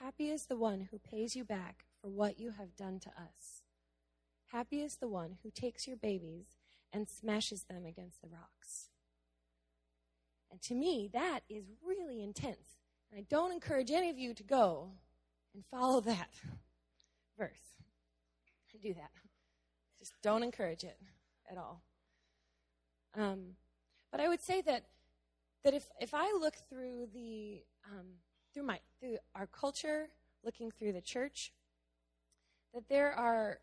Happy 0.00 0.30
is 0.30 0.46
the 0.46 0.56
one 0.56 0.88
who 0.90 0.98
pays 0.98 1.34
you 1.34 1.42
back 1.42 1.86
for 2.00 2.08
what 2.08 2.38
you 2.38 2.50
have 2.50 2.76
done 2.76 3.00
to 3.00 3.08
us. 3.08 3.62
Happy 4.52 4.82
is 4.82 4.96
the 4.96 5.08
one 5.08 5.38
who 5.42 5.50
takes 5.50 5.86
your 5.86 5.96
babies 5.96 6.46
and 6.92 7.08
smashes 7.08 7.64
them 7.64 7.86
against 7.86 8.20
the 8.20 8.28
rocks. 8.28 8.90
And 10.50 10.60
to 10.62 10.74
me, 10.74 11.08
that 11.12 11.40
is 11.48 11.64
really 11.84 12.22
intense. 12.22 12.78
And 13.10 13.18
I 13.18 13.24
don't 13.28 13.52
encourage 13.52 13.90
any 13.90 14.10
of 14.10 14.18
you 14.18 14.34
to 14.34 14.42
go 14.42 14.90
and 15.54 15.64
follow 15.70 16.00
that 16.02 16.28
verse 17.38 17.74
and 18.72 18.82
do 18.82 18.92
that. 18.94 19.10
Just 19.98 20.12
don't 20.22 20.42
encourage 20.42 20.84
it 20.84 20.98
at 21.50 21.56
all. 21.56 21.82
Um, 23.14 23.56
but 24.12 24.20
I 24.20 24.28
would 24.28 24.42
say 24.42 24.60
that 24.62 24.84
that 25.64 25.74
if, 25.74 25.88
if 26.00 26.14
I 26.14 26.32
look 26.38 26.54
through 26.68 27.08
the 27.12 27.62
um, 27.90 28.06
through 28.56 28.64
my 28.64 28.80
through 28.98 29.18
our 29.34 29.46
culture, 29.46 30.08
looking 30.42 30.70
through 30.70 30.92
the 30.92 31.02
church, 31.02 31.52
that 32.72 32.88
there 32.88 33.12
are 33.12 33.58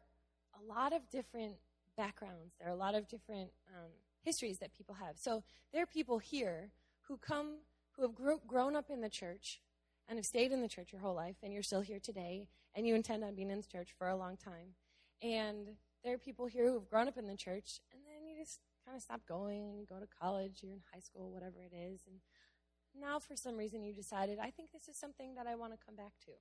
a 0.53 0.71
lot 0.71 0.93
of 0.93 1.09
different 1.09 1.55
backgrounds. 1.97 2.53
There 2.59 2.69
are 2.69 2.73
a 2.73 2.77
lot 2.77 2.93
of 2.93 3.07
different 3.07 3.49
um, 3.69 3.89
histories 4.21 4.59
that 4.59 4.71
people 4.77 4.93
have. 4.95 5.17
So 5.17 5.43
there 5.73 5.81
are 5.81 5.87
people 5.87 6.19
here 6.19 6.69
who 7.07 7.17
come, 7.17 7.57
who 7.93 8.03
have 8.03 8.13
gro- 8.13 8.41
grown 8.45 8.75
up 8.75 8.91
in 8.91 9.01
the 9.01 9.09
church 9.09 9.61
and 10.07 10.19
have 10.19 10.27
stayed 10.27 10.51
in 10.51 10.61
the 10.61 10.67
church 10.67 10.91
your 10.91 11.01
whole 11.01 11.15
life, 11.15 11.37
and 11.41 11.51
you're 11.51 11.63
still 11.63 11.81
here 11.81 11.99
today, 11.99 12.47
and 12.75 12.85
you 12.85 12.93
intend 12.93 13.23
on 13.23 13.33
being 13.33 13.49
in 13.49 13.61
the 13.61 13.67
church 13.67 13.95
for 13.97 14.09
a 14.09 14.15
long 14.15 14.37
time. 14.37 14.75
And 15.23 15.69
there 16.03 16.13
are 16.13 16.19
people 16.19 16.45
here 16.45 16.67
who 16.67 16.75
have 16.75 16.89
grown 16.89 17.07
up 17.07 17.17
in 17.17 17.25
the 17.25 17.37
church, 17.37 17.79
and 17.91 18.01
then 18.05 18.29
you 18.29 18.37
just 18.37 18.59
kind 18.85 18.95
of 18.95 19.01
stop 19.01 19.21
going, 19.27 19.75
you 19.79 19.85
go 19.87 19.99
to 19.99 20.07
college, 20.21 20.59
you're 20.61 20.73
in 20.73 20.81
high 20.93 20.99
school, 20.99 21.31
whatever 21.31 21.63
it 21.63 21.73
is, 21.75 22.01
and 22.05 22.19
now 22.99 23.19
for 23.19 23.35
some 23.35 23.57
reason 23.57 23.83
you 23.83 23.93
decided, 23.93 24.39
I 24.39 24.51
think 24.51 24.71
this 24.71 24.87
is 24.87 24.97
something 24.97 25.35
that 25.35 25.47
I 25.47 25.55
want 25.55 25.73
to 25.73 25.85
come 25.85 25.95
back 25.95 26.13
to. 26.25 26.31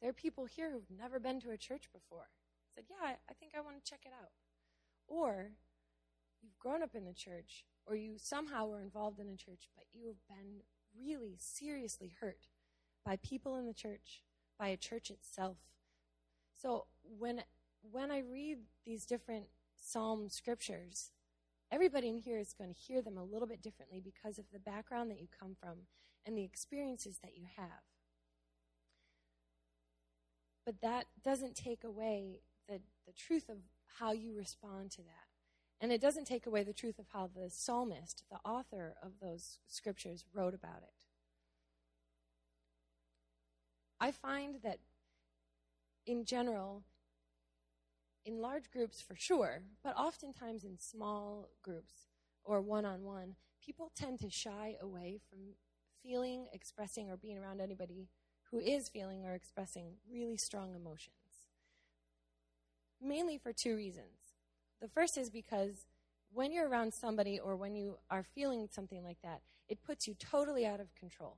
There 0.00 0.10
are 0.10 0.14
people 0.14 0.44
here 0.44 0.70
who've 0.70 0.98
never 0.98 1.18
been 1.18 1.40
to 1.40 1.50
a 1.50 1.56
church 1.56 1.88
before 1.92 2.28
said, 2.74 2.84
Yeah, 2.90 3.14
I, 3.28 3.34
think 3.34 3.52
I 3.56 3.60
want 3.60 3.82
to 3.82 3.90
check 3.90 4.00
it 4.04 4.12
out. 4.20 4.30
Or 5.06 5.52
you've 6.42 6.58
grown 6.58 6.82
up 6.82 6.94
in 6.94 7.04
the 7.04 7.12
church, 7.12 7.64
or 7.86 7.94
you 7.94 8.14
somehow 8.16 8.66
were 8.66 8.80
involved 8.80 9.20
in 9.20 9.28
a 9.28 9.36
church, 9.36 9.68
but 9.76 9.84
you 9.92 10.06
have 10.06 10.26
been 10.28 10.62
really 10.98 11.36
seriously 11.38 12.12
hurt 12.20 12.48
by 13.04 13.16
people 13.16 13.56
in 13.56 13.66
the 13.66 13.74
church, 13.74 14.22
by 14.58 14.68
a 14.68 14.76
church 14.76 15.10
itself. 15.10 15.58
So 16.60 16.86
when 17.02 17.42
when 17.90 18.10
I 18.10 18.20
read 18.20 18.58
these 18.86 19.04
different 19.04 19.46
psalm 19.76 20.30
scriptures, 20.30 21.10
everybody 21.74 22.08
in 22.08 22.18
here 22.18 22.38
is 22.38 22.54
going 22.56 22.72
to 22.72 22.78
hear 22.78 23.02
them 23.02 23.16
a 23.16 23.24
little 23.24 23.48
bit 23.48 23.60
differently 23.60 24.00
because 24.00 24.38
of 24.38 24.44
the 24.52 24.60
background 24.60 25.10
that 25.10 25.20
you 25.20 25.26
come 25.40 25.56
from 25.60 25.78
and 26.24 26.38
the 26.38 26.44
experiences 26.44 27.18
that 27.20 27.36
you 27.36 27.46
have. 27.56 27.82
But 30.64 30.76
that 30.82 31.06
doesn't 31.22 31.56
take 31.56 31.82
away 31.82 32.42
the, 32.68 32.80
the 33.06 33.12
truth 33.12 33.48
of 33.48 33.56
how 33.98 34.12
you 34.12 34.36
respond 34.36 34.92
to 34.92 35.02
that. 35.02 35.26
And 35.80 35.90
it 35.92 36.00
doesn't 36.00 36.26
take 36.26 36.46
away 36.46 36.62
the 36.62 36.72
truth 36.72 36.98
of 37.00 37.06
how 37.12 37.28
the 37.34 37.50
psalmist, 37.50 38.22
the 38.30 38.38
author 38.48 38.94
of 39.02 39.14
those 39.20 39.58
scriptures, 39.66 40.24
wrote 40.32 40.54
about 40.54 40.82
it. 40.82 40.94
I 44.00 44.12
find 44.12 44.58
that 44.62 44.78
in 46.06 46.24
general, 46.24 46.84
in 48.24 48.40
large 48.40 48.70
groups 48.70 49.00
for 49.00 49.14
sure, 49.16 49.62
but 49.82 49.96
oftentimes 49.96 50.64
in 50.64 50.78
small 50.78 51.50
groups 51.62 52.08
or 52.44 52.60
one 52.60 52.84
on 52.84 53.04
one, 53.04 53.36
people 53.64 53.90
tend 53.94 54.20
to 54.20 54.30
shy 54.30 54.76
away 54.80 55.18
from 55.28 55.38
feeling, 56.02 56.46
expressing, 56.52 57.10
or 57.10 57.16
being 57.16 57.38
around 57.38 57.60
anybody 57.60 58.08
who 58.50 58.58
is 58.60 58.88
feeling 58.88 59.24
or 59.24 59.34
expressing 59.34 59.94
really 60.10 60.36
strong 60.36 60.74
emotions 60.74 61.24
mainly 63.04 63.38
for 63.38 63.52
two 63.52 63.76
reasons. 63.76 64.34
The 64.80 64.88
first 64.88 65.16
is 65.16 65.30
because 65.30 65.86
when 66.32 66.52
you're 66.52 66.68
around 66.68 66.92
somebody 66.92 67.38
or 67.38 67.56
when 67.56 67.74
you 67.74 67.98
are 68.10 68.22
feeling 68.22 68.68
something 68.70 69.04
like 69.04 69.18
that, 69.22 69.42
it 69.68 69.82
puts 69.84 70.08
you 70.08 70.14
totally 70.14 70.66
out 70.66 70.80
of 70.80 70.94
control. 70.94 71.36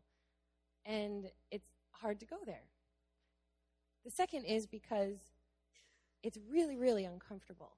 And 0.85 1.31
it's 1.51 1.69
hard 1.91 2.21
to 2.21 2.27
go 2.27 2.37
there. 2.47 2.65
The 4.05 4.11
second 4.11 4.45
is 4.45 4.67
because 4.67 5.17
it's 6.23 6.39
really, 6.51 6.77
really 6.77 7.05
uncomfortable. 7.05 7.77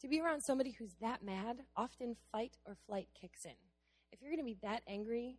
To 0.00 0.08
be 0.08 0.20
around 0.20 0.42
somebody 0.42 0.72
who's 0.72 0.94
that 1.00 1.22
mad, 1.22 1.58
often 1.76 2.16
fight 2.32 2.56
or 2.66 2.76
flight 2.86 3.08
kicks 3.18 3.44
in. 3.44 3.52
If 4.10 4.20
you're 4.20 4.30
going 4.30 4.40
to 4.40 4.44
be 4.44 4.58
that 4.62 4.82
angry 4.86 5.38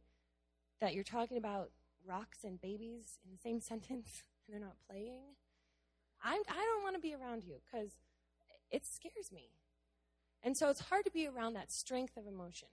that 0.79 0.93
you're 0.93 1.03
talking 1.03 1.37
about 1.37 1.71
rocks 2.05 2.43
and 2.43 2.61
babies 2.61 3.19
in 3.25 3.31
the 3.31 3.37
same 3.37 3.59
sentence 3.61 4.23
and 4.47 4.53
they're 4.53 4.65
not 4.65 4.77
playing, 4.89 5.35
I'm, 6.23 6.41
I 6.49 6.53
don't 6.53 6.83
want 6.83 6.95
to 6.95 7.01
be 7.01 7.13
around 7.13 7.43
you 7.43 7.55
because 7.65 7.91
it 8.71 8.85
scares 8.85 9.31
me. 9.31 9.49
And 10.41 10.57
so 10.57 10.69
it's 10.69 10.81
hard 10.81 11.05
to 11.05 11.11
be 11.11 11.27
around 11.27 11.53
that 11.53 11.71
strength 11.71 12.17
of 12.17 12.27
emotion. 12.27 12.67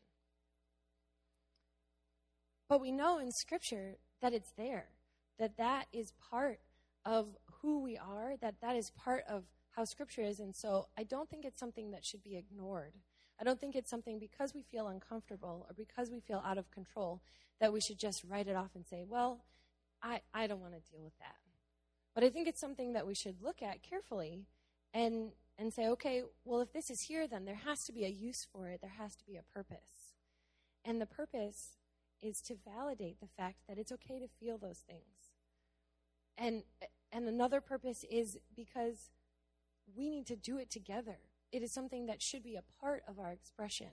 But 2.69 2.81
we 2.81 2.93
know 2.93 3.19
in 3.19 3.33
Scripture 3.33 3.97
that 4.23 4.33
it's 4.33 4.53
there, 4.57 4.91
that 5.39 5.57
that 5.57 5.87
is 5.93 6.13
part 6.31 6.61
of 7.05 7.37
who 7.61 7.81
we 7.81 7.97
are, 7.97 8.35
that 8.41 8.61
that 8.63 8.77
is 8.77 8.91
part 8.91 9.25
of 9.29 9.45
how 9.81 9.85
Scripture 9.87 10.23
is. 10.23 10.41
And 10.41 10.55
so 10.55 10.89
I 10.99 11.05
don't 11.05 11.31
think 11.31 11.47
it's 11.47 11.59
something 11.59 11.91
that 11.93 12.05
should 12.05 12.23
be 12.23 12.37
ignored. 12.37 12.93
I 13.41 13.45
don't 13.45 13.59
think 13.59 13.75
it's 13.75 13.89
something 13.89 14.19
because 14.19 14.55
we 14.55 14.63
feel 14.63 14.89
uncomfortable 14.89 15.67
or 15.67 15.75
because 15.75 16.11
we 16.11 16.21
feel 16.21 16.43
out 16.47 16.59
of 16.59 16.71
control 16.71 17.23
that 17.61 17.73
we 17.73 17.81
should 17.81 17.99
just 17.99 18.23
write 18.29 18.47
it 18.47 18.57
off 18.57 18.73
and 18.75 18.87
say, 18.87 19.05
well, 19.09 19.45
I, 20.03 20.21
I 20.35 20.47
don't 20.47 20.61
want 20.61 20.75
to 20.75 20.91
deal 20.93 21.03
with 21.03 21.17
that. 21.19 21.37
But 22.15 22.25
I 22.25 22.29
think 22.29 22.47
it's 22.47 22.61
something 22.61 22.93
that 22.93 23.07
we 23.07 23.15
should 23.15 23.43
look 23.43 23.63
at 23.63 23.83
carefully 23.83 24.45
and 24.93 25.31
and 25.59 25.73
say, 25.73 25.89
okay, 25.89 26.23
well, 26.45 26.63
if 26.63 26.73
this 26.73 26.91
is 26.91 27.03
here, 27.03 27.29
then 27.29 27.45
there 27.45 27.61
has 27.67 27.85
to 27.85 27.93
be 27.93 28.05
a 28.05 28.09
use 28.09 28.47
for 28.51 28.69
it. 28.69 28.81
There 28.81 28.95
has 28.99 29.15
to 29.17 29.25
be 29.27 29.37
a 29.37 29.43
purpose. 29.43 30.15
And 30.87 30.99
the 30.99 31.07
purpose 31.07 31.77
is 32.23 32.41
to 32.43 32.57
validate 32.67 33.21
the 33.21 33.29
fact 33.37 33.59
that 33.69 33.77
it's 33.77 33.93
okay 33.93 34.19
to 34.19 34.27
feel 34.27 34.57
those 34.57 34.79
things. 34.79 35.33
And 36.37 36.63
and 37.13 37.29
another 37.29 37.61
purpose 37.61 38.05
is 38.11 38.39
because 38.55 39.11
we 39.97 40.11
need 40.11 40.27
to 40.27 40.37
do 40.37 40.59
it 40.59 40.71
together. 40.71 41.19
It 41.53 41.63
is 41.63 41.73
something 41.73 42.07
that 42.07 42.23
should 42.23 42.43
be 42.43 42.57
a 42.57 42.65
part 42.81 43.03
of 43.09 43.19
our 43.19 43.33
expression. 43.33 43.89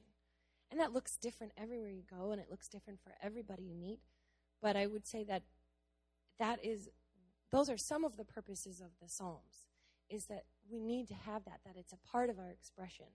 And 0.70 0.80
that 0.80 0.94
looks 0.94 1.18
different 1.18 1.54
everywhere 1.58 1.90
you 1.90 2.04
go 2.10 2.32
and 2.32 2.42
it 2.42 2.52
looks 2.52 2.68
different 2.68 3.00
for 3.02 3.14
everybody 3.22 3.64
you 3.64 3.76
meet. 3.76 4.00
But 4.62 4.76
I 4.76 4.86
would 4.86 5.08
say 5.08 5.24
that 5.26 5.44
that 6.40 6.64
is 6.64 6.90
those 7.52 7.70
are 7.70 7.78
some 7.78 8.04
of 8.04 8.18
the 8.18 8.26
purposes 8.26 8.82
of 8.82 8.92
the 9.02 9.08
Psalms, 9.08 9.68
is 10.10 10.26
that 10.26 10.44
we 10.70 10.80
need 10.80 11.08
to 11.08 11.14
have 11.14 11.46
that, 11.46 11.62
that 11.66 11.78
it's 11.78 11.94
a 11.94 12.08
part 12.12 12.30
of 12.30 12.38
our 12.38 12.50
expression. 12.50 13.06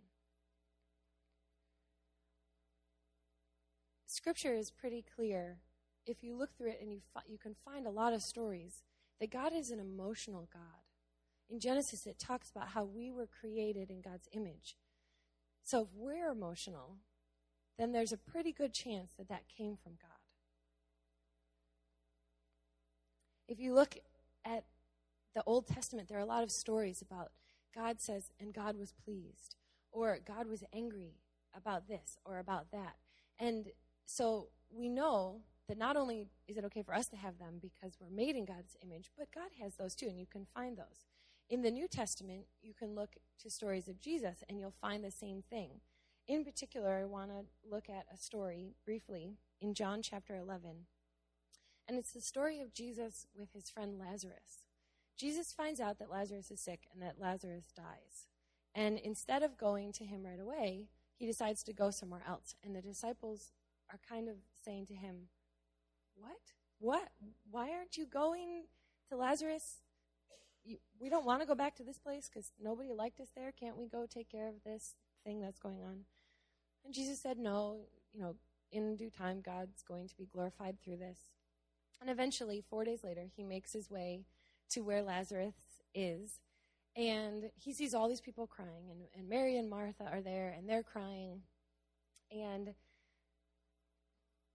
Scripture 4.07 4.55
is 4.55 4.71
pretty 4.71 5.05
clear. 5.15 5.59
If 6.07 6.23
you 6.23 6.35
look 6.35 6.57
through 6.57 6.71
it 6.71 6.79
and 6.81 6.93
you, 6.93 7.01
fi- 7.13 7.21
you 7.29 7.39
can 7.39 7.55
find 7.65 7.87
a 7.87 7.91
lot 7.91 8.13
of 8.13 8.23
stories 8.23 8.83
that 9.21 9.31
God 9.31 9.53
is 9.55 9.71
an 9.71 9.79
emotional 9.79 10.49
God. 10.53 10.63
In 11.53 11.61
Genesis, 11.61 12.07
it 12.07 12.19
talks 12.19 12.49
about 12.49 12.69
how 12.69 12.83
we 12.83 13.11
were 13.11 13.27
created 13.27 13.91
in 13.91 14.01
God's 14.01 14.27
image. 14.33 14.79
So 15.63 15.83
if 15.83 15.89
we're 15.95 16.31
emotional, 16.31 16.97
then 17.79 17.93
there's 17.93 18.13
a 18.13 18.17
pretty 18.17 18.53
good 18.53 18.73
chance 18.73 19.11
that 19.19 19.29
that 19.29 19.43
came 19.55 19.77
from 19.77 19.93
God. 20.01 20.11
If 23.47 23.61
you 23.61 23.75
look 23.75 23.99
at 24.47 24.65
the 25.35 25.43
Old 25.45 25.67
Testament, 25.67 26.09
there 26.09 26.17
are 26.17 26.23
a 26.23 26.27
lot 26.27 26.43
of 26.43 26.51
stories 26.51 27.03
about 27.03 27.33
God 27.75 28.01
says, 28.01 28.31
and 28.41 28.55
God 28.55 28.79
was 28.79 28.95
pleased, 29.05 29.57
or 29.93 30.19
God 30.27 30.47
was 30.47 30.65
angry 30.73 31.17
about 31.55 31.87
this 31.87 32.17
or 32.25 32.39
about 32.39 32.71
that. 32.73 32.97
And 33.39 33.67
so 34.07 34.49
we 34.71 34.89
know 34.89 35.43
that 35.69 35.77
not 35.77 35.99
only 35.99 36.29
is 36.49 36.57
it 36.57 36.65
okay 36.65 36.83
for 36.83 36.95
us 36.95 37.09
to 37.09 37.17
have 37.17 37.39
them 37.39 37.59
because 37.61 37.99
we're 38.01 38.09
made 38.09 38.37
in 38.37 38.47
God's 38.47 38.75
image, 38.83 39.11
but 39.19 39.29
God 39.35 39.51
has 39.61 39.75
those 39.77 39.95
too, 39.95 40.07
and 40.07 40.19
you 40.19 40.27
can 40.27 40.47
find 40.55 40.79
those. 40.79 41.05
In 41.53 41.61
the 41.61 41.71
New 41.71 41.87
Testament, 41.87 42.47
you 42.63 42.73
can 42.73 42.95
look 42.95 43.17
to 43.43 43.51
stories 43.51 43.87
of 43.87 44.01
Jesus 44.01 44.43
and 44.49 44.59
you'll 44.59 44.73
find 44.81 45.05
the 45.05 45.11
same 45.11 45.43
thing. 45.51 45.83
In 46.27 46.47
particular, 46.47 46.99
I 46.99 47.05
want 47.05 47.31
to 47.31 47.45
look 47.71 47.91
at 47.91 48.07
a 48.11 48.17
story 48.17 48.73
briefly 48.87 49.37
in 49.61 49.75
John 49.75 50.01
chapter 50.01 50.35
11. 50.35 50.87
And 51.87 51.99
it's 51.99 52.13
the 52.13 52.23
story 52.23 52.63
of 52.63 52.73
Jesus 52.73 53.27
with 53.39 53.53
his 53.53 53.69
friend 53.69 53.99
Lazarus. 53.99 54.65
Jesus 55.19 55.53
finds 55.53 55.79
out 55.79 55.99
that 55.99 56.11
Lazarus 56.11 56.51
is 56.51 56.59
sick 56.59 56.87
and 56.91 57.03
that 57.03 57.21
Lazarus 57.21 57.71
dies. 57.77 58.29
And 58.75 58.99
instead 58.99 59.43
of 59.43 59.59
going 59.59 59.93
to 59.93 60.07
him 60.07 60.25
right 60.25 60.41
away, 60.41 60.89
he 61.19 61.27
decides 61.27 61.63
to 61.65 61.75
go 61.75 61.91
somewhere 61.91 62.25
else. 62.27 62.55
And 62.65 62.75
the 62.75 62.81
disciples 62.81 63.53
are 63.91 64.01
kind 64.09 64.27
of 64.27 64.37
saying 64.65 64.87
to 64.87 64.95
him, 64.95 65.29
What? 66.15 66.55
What? 66.79 67.09
Why 67.51 67.73
aren't 67.73 67.99
you 67.99 68.07
going 68.07 68.69
to 69.11 69.19
Lazarus? 69.19 69.83
We 71.01 71.09
don't 71.09 71.25
want 71.25 71.41
to 71.41 71.47
go 71.47 71.55
back 71.55 71.75
to 71.77 71.83
this 71.83 71.99
place 71.99 72.31
because 72.33 72.53
nobody 72.63 72.93
liked 72.93 73.21
us 73.21 73.31
there. 73.35 73.53
Can't 73.53 73.77
we 73.77 73.87
go 73.87 74.07
take 74.07 74.31
care 74.31 74.49
of 74.49 74.63
this 74.65 74.95
thing 75.25 75.41
that's 75.41 75.59
going 75.59 75.83
on? 75.83 76.05
And 76.85 76.95
Jesus 76.95 77.21
said, 77.21 77.39
No, 77.39 77.81
you 78.13 78.21
know, 78.21 78.37
in 78.71 78.97
due 78.97 79.11
time, 79.11 79.41
God's 79.41 79.83
going 79.83 80.09
to 80.09 80.17
be 80.17 80.27
glorified 80.33 80.77
through 80.81 80.97
this. 80.99 81.19
And 82.01 82.11
eventually, 82.11 82.63
four 82.69 82.85
days 82.85 83.05
later, 83.05 83.25
he 83.37 83.45
makes 83.45 83.73
his 83.73 83.91
way 83.91 84.25
to 84.71 84.81
where 84.81 85.03
Lazarus 85.03 85.55
is. 85.95 86.41
And 86.97 87.51
he 87.55 87.73
sees 87.73 87.95
all 87.95 88.09
these 88.09 88.21
people 88.21 88.47
crying, 88.47 88.91
and, 88.91 89.01
and 89.17 89.29
Mary 89.29 89.57
and 89.57 89.71
Martha 89.71 90.05
are 90.11 90.21
there, 90.21 90.55
and 90.57 90.69
they're 90.69 90.83
crying. 90.83 91.43
And 92.31 92.75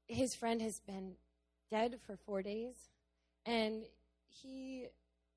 his 0.08 0.36
friend 0.36 0.62
has 0.62 0.80
been 0.80 1.14
dead 1.72 1.98
for 2.06 2.16
four 2.16 2.42
days, 2.42 2.76
and 3.46 3.84
he 4.28 4.88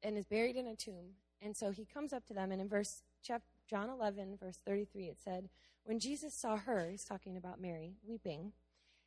and 0.03 0.17
is 0.17 0.27
buried 0.27 0.57
in 0.57 0.67
a 0.67 0.77
tomb. 0.77 1.15
And 1.43 1.57
so 1.57 1.71
he 1.71 1.85
comes 1.85 2.13
up 2.13 2.27
to 2.27 2.35
them, 2.35 2.53
and 2.53 2.61
in 2.61 2.69
verse 2.69 3.03
chapter, 3.23 3.47
John 3.69 3.89
11, 3.89 4.37
verse 4.41 4.59
33, 4.67 5.07
it 5.07 5.19
said, 5.23 5.49
When 5.85 5.99
Jesus 5.99 6.35
saw 6.35 6.57
her, 6.57 6.89
he's 6.91 7.05
talking 7.05 7.37
about 7.37 7.61
Mary, 7.61 7.97
weeping, 8.07 8.53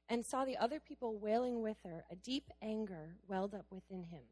and 0.09 0.25
saw 0.25 0.43
the 0.45 0.57
other 0.57 0.79
people 0.79 1.17
wailing 1.17 1.61
with 1.61 1.77
her, 1.83 2.05
a 2.11 2.15
deep 2.15 2.49
anger 2.61 3.17
welled 3.27 3.53
up 3.53 3.65
within 3.71 4.03
him. 4.03 4.23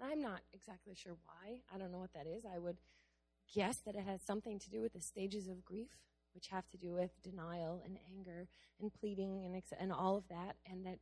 And 0.00 0.10
I'm 0.10 0.22
not 0.22 0.40
exactly 0.52 0.94
sure 0.94 1.16
why. 1.24 1.60
I 1.72 1.78
don't 1.78 1.92
know 1.92 1.98
what 1.98 2.12
that 2.14 2.26
is. 2.26 2.44
I 2.44 2.58
would 2.58 2.78
guess 3.54 3.78
that 3.78 3.96
it 3.96 4.04
has 4.04 4.20
something 4.22 4.58
to 4.58 4.70
do 4.70 4.80
with 4.80 4.92
the 4.92 5.00
stages 5.00 5.48
of 5.48 5.64
grief, 5.64 5.90
which 6.34 6.48
have 6.48 6.68
to 6.68 6.76
do 6.76 6.92
with 6.92 7.10
denial 7.22 7.80
and 7.84 7.98
anger 8.16 8.48
and 8.80 8.92
pleading 8.92 9.44
and, 9.44 9.62
and 9.80 9.92
all 9.92 10.16
of 10.16 10.28
that, 10.28 10.56
and 10.70 10.84
that 10.86 10.98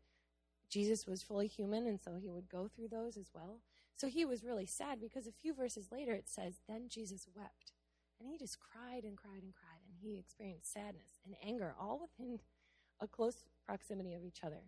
Jesus 0.69 1.07
was 1.07 1.23
fully 1.23 1.47
human, 1.47 1.87
and 1.87 2.01
so 2.01 2.17
he 2.21 2.31
would 2.31 2.49
go 2.49 2.69
through 2.69 2.89
those 2.89 3.17
as 3.17 3.31
well. 3.35 3.61
So 3.97 4.09
he 4.09 4.25
was 4.26 4.45
really 4.45 4.67
sad 4.67 5.00
because 5.00 5.26
a 5.26 5.33
few 5.33 5.55
verses 5.55 5.88
later 5.91 6.12
it 6.12 6.29
says, 6.29 6.61
Then 6.69 6.88
Jesus 6.88 7.26
wept. 7.35 7.73
And 8.21 8.29
he 8.29 8.38
just 8.38 8.59
cried 8.61 9.05
and 9.05 9.17
cried 9.17 9.43
and 9.43 9.55
cried, 9.55 9.81
and 9.87 9.97
he 10.00 10.19
experienced 10.19 10.73
sadness 10.73 11.21
and 11.25 11.35
anger 11.45 11.75
all 11.79 12.00
within 12.00 12.41
a 13.00 13.07
close 13.07 13.45
proximity 13.67 14.15
of 14.15 14.25
each 14.25 14.41
other. 14.43 14.62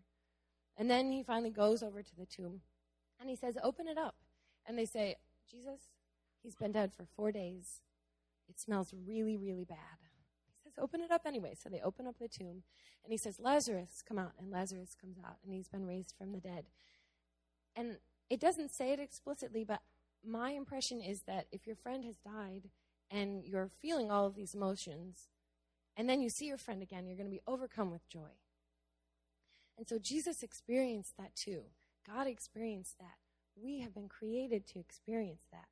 And 0.77 0.91
then 0.91 1.13
he 1.13 1.23
finally 1.23 1.51
goes 1.51 1.83
over 1.83 2.03
to 2.03 2.17
the 2.17 2.27
tomb 2.27 2.61
and 3.21 3.29
he 3.29 3.37
says, 3.37 3.57
Open 3.63 3.89
it 3.89 3.99
up. 3.99 4.15
And 4.67 4.79
they 4.79 4.85
say, 4.85 5.17
Jesus, 5.51 5.81
he's 6.43 6.57
been 6.57 6.73
dead 6.73 6.93
for 6.95 7.05
four 7.17 7.33
days. 7.33 7.81
It 8.49 8.61
smells 8.61 8.95
really, 9.07 9.37
really 9.37 9.65
bad. 9.65 9.99
He 10.55 10.63
says, 10.63 10.75
Open 10.79 11.01
it 11.01 11.11
up 11.11 11.23
anyway. 11.27 11.55
So 11.61 11.69
they 11.69 11.81
open 11.81 12.07
up 12.07 12.17
the 12.19 12.29
tomb 12.29 12.63
and 13.05 13.13
he 13.13 13.17
says, 13.17 13.41
Lazarus, 13.41 14.03
come 14.07 14.19
out. 14.19 14.33
And 14.39 14.51
Lazarus 14.51 14.95
comes 14.99 15.19
out 15.19 15.37
and 15.45 15.53
he's 15.53 15.69
been 15.69 15.87
raised 15.87 16.15
from 16.17 16.33
the 16.33 16.41
dead. 16.41 16.67
And 17.75 17.97
it 18.31 18.41
doesn't 18.41 18.71
say 18.71 18.93
it 18.93 19.01
explicitly, 19.01 19.65
but 19.65 19.81
my 20.27 20.51
impression 20.51 21.01
is 21.01 21.23
that 21.23 21.47
if 21.53 21.67
your 21.67 21.77
friend 21.77 22.05
has 22.05 22.17
died 22.19 22.71
and 23.11 23.45
you're 23.45 23.71
feeling 23.81 24.11
all 24.11 24.27
of 24.27 24.35
these 24.35 24.55
emotions, 24.55 25.29
and 25.97 26.09
then 26.09 26.21
you 26.21 26.29
see 26.29 26.47
your 26.47 26.59
friend 26.59 26.83
again, 26.83 27.07
you're 27.07 27.17
going 27.17 27.27
to 27.29 27.35
be 27.35 27.43
overcome 27.47 27.91
with 27.91 28.09
joy. 28.09 28.37
And 29.77 29.89
so 29.89 29.99
Jesus 29.99 30.43
experienced 30.43 31.17
that 31.17 31.35
too. 31.35 31.63
God 32.07 32.27
experienced 32.27 32.99
that. 32.99 33.17
We 33.61 33.81
have 33.81 33.95
been 33.95 34.09
created 34.09 34.67
to 34.69 34.79
experience 34.79 35.45
that. 35.53 35.69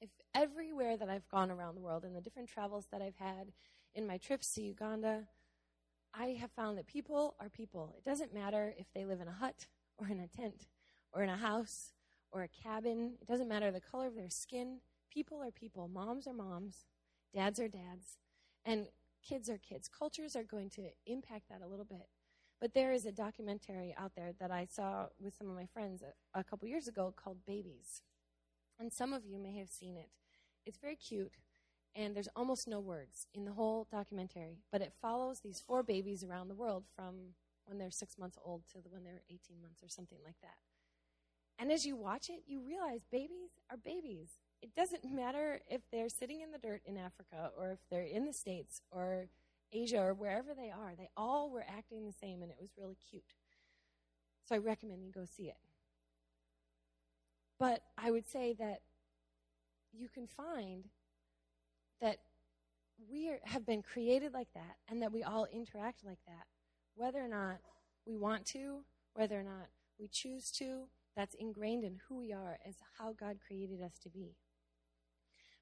If 0.00 0.10
everywhere 0.34 0.96
that 0.96 1.08
I've 1.08 1.28
gone 1.28 1.50
around 1.50 1.74
the 1.74 1.80
world 1.80 2.04
and 2.04 2.14
the 2.14 2.20
different 2.20 2.48
travels 2.48 2.86
that 2.92 3.02
I've 3.02 3.16
had 3.16 3.52
in 3.94 4.06
my 4.06 4.16
trips 4.16 4.54
to 4.54 4.62
Uganda, 4.62 5.24
I 6.14 6.38
have 6.40 6.52
found 6.52 6.78
that 6.78 6.86
people 6.86 7.34
are 7.40 7.48
people. 7.48 7.94
It 7.96 8.04
doesn't 8.04 8.32
matter 8.32 8.74
if 8.78 8.86
they 8.94 9.04
live 9.04 9.20
in 9.20 9.28
a 9.28 9.32
hut 9.32 9.66
or 9.98 10.06
in 10.06 10.20
a 10.20 10.28
tent 10.28 10.66
or 11.12 11.22
in 11.22 11.30
a 11.30 11.36
house 11.36 11.92
or 12.30 12.42
a 12.42 12.48
cabin. 12.48 13.14
It 13.20 13.28
doesn't 13.28 13.48
matter 13.48 13.70
the 13.70 13.80
color 13.80 14.06
of 14.06 14.14
their 14.14 14.30
skin. 14.30 14.80
People 15.12 15.42
are 15.42 15.50
people. 15.50 15.88
Moms 15.88 16.26
are 16.26 16.32
moms. 16.32 16.86
Dads 17.34 17.58
are 17.60 17.68
dads. 17.68 18.18
And 18.64 18.86
kids 19.26 19.48
are 19.48 19.58
kids. 19.58 19.88
Cultures 19.88 20.36
are 20.36 20.44
going 20.44 20.70
to 20.70 20.82
impact 21.06 21.48
that 21.48 21.62
a 21.62 21.68
little 21.68 21.84
bit. 21.84 22.08
But 22.60 22.74
there 22.74 22.92
is 22.92 23.06
a 23.06 23.12
documentary 23.12 23.94
out 23.96 24.12
there 24.16 24.32
that 24.40 24.50
I 24.50 24.66
saw 24.68 25.06
with 25.20 25.34
some 25.34 25.48
of 25.48 25.54
my 25.54 25.66
friends 25.66 26.02
a, 26.02 26.38
a 26.38 26.44
couple 26.44 26.68
years 26.68 26.88
ago 26.88 27.14
called 27.16 27.38
Babies. 27.46 28.02
And 28.80 28.92
some 28.92 29.12
of 29.12 29.24
you 29.24 29.38
may 29.38 29.56
have 29.58 29.68
seen 29.68 29.96
it. 29.96 30.10
It's 30.66 30.78
very 30.78 30.96
cute, 30.96 31.32
and 31.94 32.14
there's 32.14 32.28
almost 32.36 32.68
no 32.68 32.78
words 32.78 33.26
in 33.32 33.44
the 33.44 33.52
whole 33.52 33.86
documentary, 33.90 34.58
but 34.70 34.82
it 34.82 34.92
follows 35.00 35.40
these 35.40 35.62
four 35.66 35.82
babies 35.82 36.22
around 36.22 36.48
the 36.48 36.54
world 36.54 36.84
from 36.94 37.34
when 37.64 37.78
they're 37.78 37.90
six 37.90 38.18
months 38.18 38.38
old 38.44 38.62
to 38.72 38.78
when 38.90 39.02
they're 39.02 39.22
18 39.30 39.60
months 39.60 39.82
or 39.82 39.88
something 39.88 40.18
like 40.24 40.36
that. 40.42 40.56
And 41.58 41.72
as 41.72 41.84
you 41.84 41.96
watch 41.96 42.28
it, 42.28 42.42
you 42.46 42.60
realize 42.60 43.00
babies 43.10 43.50
are 43.70 43.76
babies. 43.76 44.28
It 44.62 44.74
doesn't 44.74 45.04
matter 45.04 45.60
if 45.68 45.80
they're 45.90 46.08
sitting 46.08 46.40
in 46.40 46.52
the 46.52 46.58
dirt 46.58 46.82
in 46.86 46.96
Africa 46.96 47.50
or 47.56 47.72
if 47.72 47.78
they're 47.90 48.04
in 48.04 48.26
the 48.26 48.32
States 48.32 48.80
or 48.90 49.26
Asia 49.72 50.00
or 50.00 50.14
wherever 50.14 50.54
they 50.54 50.70
are. 50.70 50.94
They 50.96 51.10
all 51.16 51.50
were 51.50 51.64
acting 51.68 52.06
the 52.06 52.12
same, 52.12 52.42
and 52.42 52.50
it 52.50 52.58
was 52.60 52.70
really 52.78 52.96
cute. 53.10 53.34
So 54.48 54.54
I 54.54 54.58
recommend 54.58 55.04
you 55.04 55.12
go 55.12 55.24
see 55.24 55.44
it. 55.44 55.58
But 57.58 57.82
I 57.96 58.10
would 58.10 58.26
say 58.26 58.54
that 58.58 58.80
you 59.92 60.08
can 60.08 60.26
find 60.26 60.84
that 62.00 62.18
we 63.10 63.30
are, 63.30 63.40
have 63.44 63.66
been 63.66 63.82
created 63.82 64.32
like 64.32 64.52
that 64.54 64.76
and 64.88 65.02
that 65.02 65.12
we 65.12 65.22
all 65.22 65.46
interact 65.52 66.04
like 66.04 66.18
that, 66.26 66.46
whether 66.94 67.20
or 67.20 67.28
not 67.28 67.58
we 68.06 68.16
want 68.16 68.46
to, 68.46 68.84
whether 69.14 69.38
or 69.38 69.42
not 69.42 69.68
we 69.98 70.08
choose 70.08 70.50
to, 70.52 70.84
that's 71.18 71.34
ingrained 71.34 71.82
in 71.82 71.98
who 72.08 72.16
we 72.16 72.32
are 72.32 72.58
as 72.64 72.76
how 72.96 73.12
God 73.12 73.38
created 73.44 73.82
us 73.82 73.98
to 74.04 74.08
be. 74.08 74.36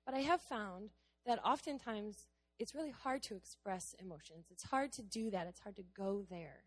But 0.04 0.14
I 0.14 0.18
have 0.18 0.42
found 0.42 0.90
that 1.24 1.42
oftentimes 1.42 2.26
it's 2.58 2.74
really 2.74 2.90
hard 2.90 3.22
to 3.24 3.36
express 3.36 3.94
emotions. 3.98 4.48
It's 4.50 4.64
hard 4.64 4.92
to 4.92 5.02
do 5.02 5.30
that. 5.30 5.46
It's 5.46 5.60
hard 5.60 5.76
to 5.76 5.84
go 5.96 6.26
there. 6.28 6.58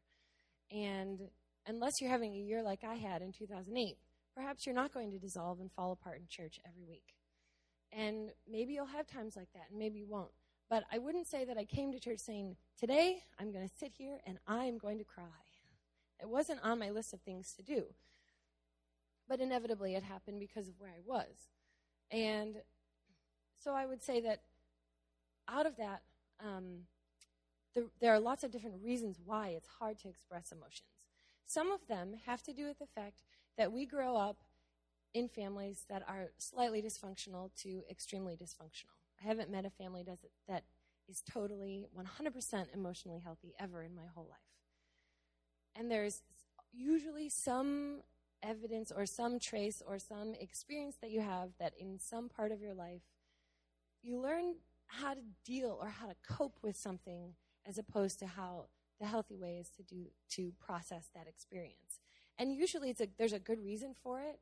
And 0.71 1.19
unless 1.67 2.01
you're 2.01 2.09
having 2.09 2.33
a 2.33 2.39
year 2.39 2.63
like 2.63 2.83
I 2.83 2.95
had 2.95 3.21
in 3.21 3.31
2008, 3.31 3.95
perhaps 4.35 4.65
you're 4.65 4.73
not 4.73 4.91
going 4.91 5.11
to 5.11 5.19
dissolve 5.19 5.59
and 5.59 5.71
fall 5.71 5.91
apart 5.91 6.17
in 6.17 6.25
church 6.27 6.59
every 6.67 6.83
week. 6.83 7.13
And 7.93 8.31
maybe 8.49 8.73
you'll 8.73 8.87
have 8.87 9.05
times 9.05 9.35
like 9.35 9.49
that, 9.53 9.67
and 9.69 9.77
maybe 9.77 9.99
you 9.99 10.07
won't. 10.07 10.31
But 10.67 10.85
I 10.91 10.97
wouldn't 10.97 11.27
say 11.27 11.45
that 11.45 11.59
I 11.59 11.65
came 11.65 11.91
to 11.91 11.99
church 11.99 12.19
saying, 12.19 12.55
Today 12.79 13.21
I'm 13.39 13.51
going 13.51 13.67
to 13.67 13.73
sit 13.79 13.91
here 13.95 14.17
and 14.25 14.39
I'm 14.47 14.79
going 14.79 14.97
to 14.97 15.03
cry. 15.03 15.25
It 16.19 16.27
wasn't 16.27 16.63
on 16.63 16.79
my 16.79 16.89
list 16.89 17.13
of 17.13 17.21
things 17.21 17.53
to 17.55 17.61
do. 17.63 17.85
But 19.29 19.39
inevitably 19.39 19.95
it 19.95 20.03
happened 20.03 20.39
because 20.39 20.67
of 20.67 20.73
where 20.79 20.89
I 20.89 20.99
was. 21.05 21.47
And 22.11 22.55
so 23.63 23.75
I 23.75 23.85
would 23.85 24.01
say 24.01 24.19
that 24.21 24.41
out 25.47 25.65
of 25.65 25.77
that, 25.77 26.01
um, 26.43 26.87
the, 27.75 27.85
there 28.01 28.13
are 28.13 28.19
lots 28.19 28.43
of 28.43 28.51
different 28.51 28.77
reasons 28.83 29.19
why 29.23 29.49
it's 29.49 29.67
hard 29.79 29.99
to 29.99 30.09
express 30.09 30.51
emotions. 30.51 30.89
Some 31.45 31.71
of 31.71 31.87
them 31.87 32.15
have 32.25 32.41
to 32.43 32.53
do 32.53 32.65
with 32.65 32.79
the 32.79 32.87
fact 32.87 33.23
that 33.57 33.71
we 33.71 33.85
grow 33.85 34.15
up 34.15 34.37
in 35.13 35.27
families 35.27 35.85
that 35.89 36.03
are 36.07 36.31
slightly 36.37 36.81
dysfunctional 36.81 37.49
to 37.61 37.83
extremely 37.89 38.35
dysfunctional. 38.35 38.95
I 39.23 39.27
haven't 39.27 39.51
met 39.51 39.65
a 39.65 39.69
family 39.69 40.03
does 40.03 40.23
it, 40.23 40.31
that 40.47 40.63
is 41.07 41.21
totally 41.21 41.87
100% 41.97 42.65
emotionally 42.73 43.19
healthy 43.19 43.53
ever 43.59 43.83
in 43.83 43.95
my 43.95 44.05
whole 44.13 44.27
life. 44.29 44.37
And 45.75 45.89
there's 45.89 46.21
usually 46.71 47.29
some 47.29 48.01
evidence 48.43 48.91
or 48.91 49.05
some 49.05 49.39
trace 49.39 49.81
or 49.85 49.99
some 49.99 50.33
experience 50.39 50.95
that 51.01 51.11
you 51.11 51.21
have 51.21 51.49
that 51.59 51.73
in 51.79 51.99
some 51.99 52.29
part 52.29 52.51
of 52.51 52.61
your 52.61 52.73
life 52.73 53.01
you 54.01 54.19
learn 54.21 54.55
how 54.87 55.13
to 55.13 55.21
deal 55.45 55.77
or 55.79 55.89
how 55.89 56.07
to 56.07 56.15
cope 56.27 56.57
with 56.61 56.75
something 56.75 57.33
as 57.67 57.77
opposed 57.77 58.19
to 58.19 58.27
how 58.27 58.65
the 58.99 59.05
healthy 59.05 59.37
way 59.37 59.57
is 59.57 59.69
to 59.69 59.83
do 59.83 60.07
to 60.29 60.51
process 60.59 61.09
that 61.13 61.27
experience. 61.27 61.99
And 62.37 62.53
usually 62.53 62.89
it's 62.89 63.01
a, 63.01 63.07
there's 63.17 63.33
a 63.33 63.39
good 63.39 63.63
reason 63.63 63.93
for 64.03 64.21
it. 64.21 64.39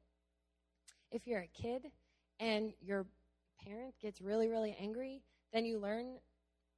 If 1.12 1.28
you're 1.28 1.42
a 1.42 1.48
kid 1.48 1.88
and 2.40 2.74
your 2.82 3.06
parent 3.64 3.96
gets 4.02 4.22
really 4.22 4.48
really 4.48 4.76
angry, 4.80 5.22
then 5.54 5.66
you 5.66 5.80
learn 5.80 6.18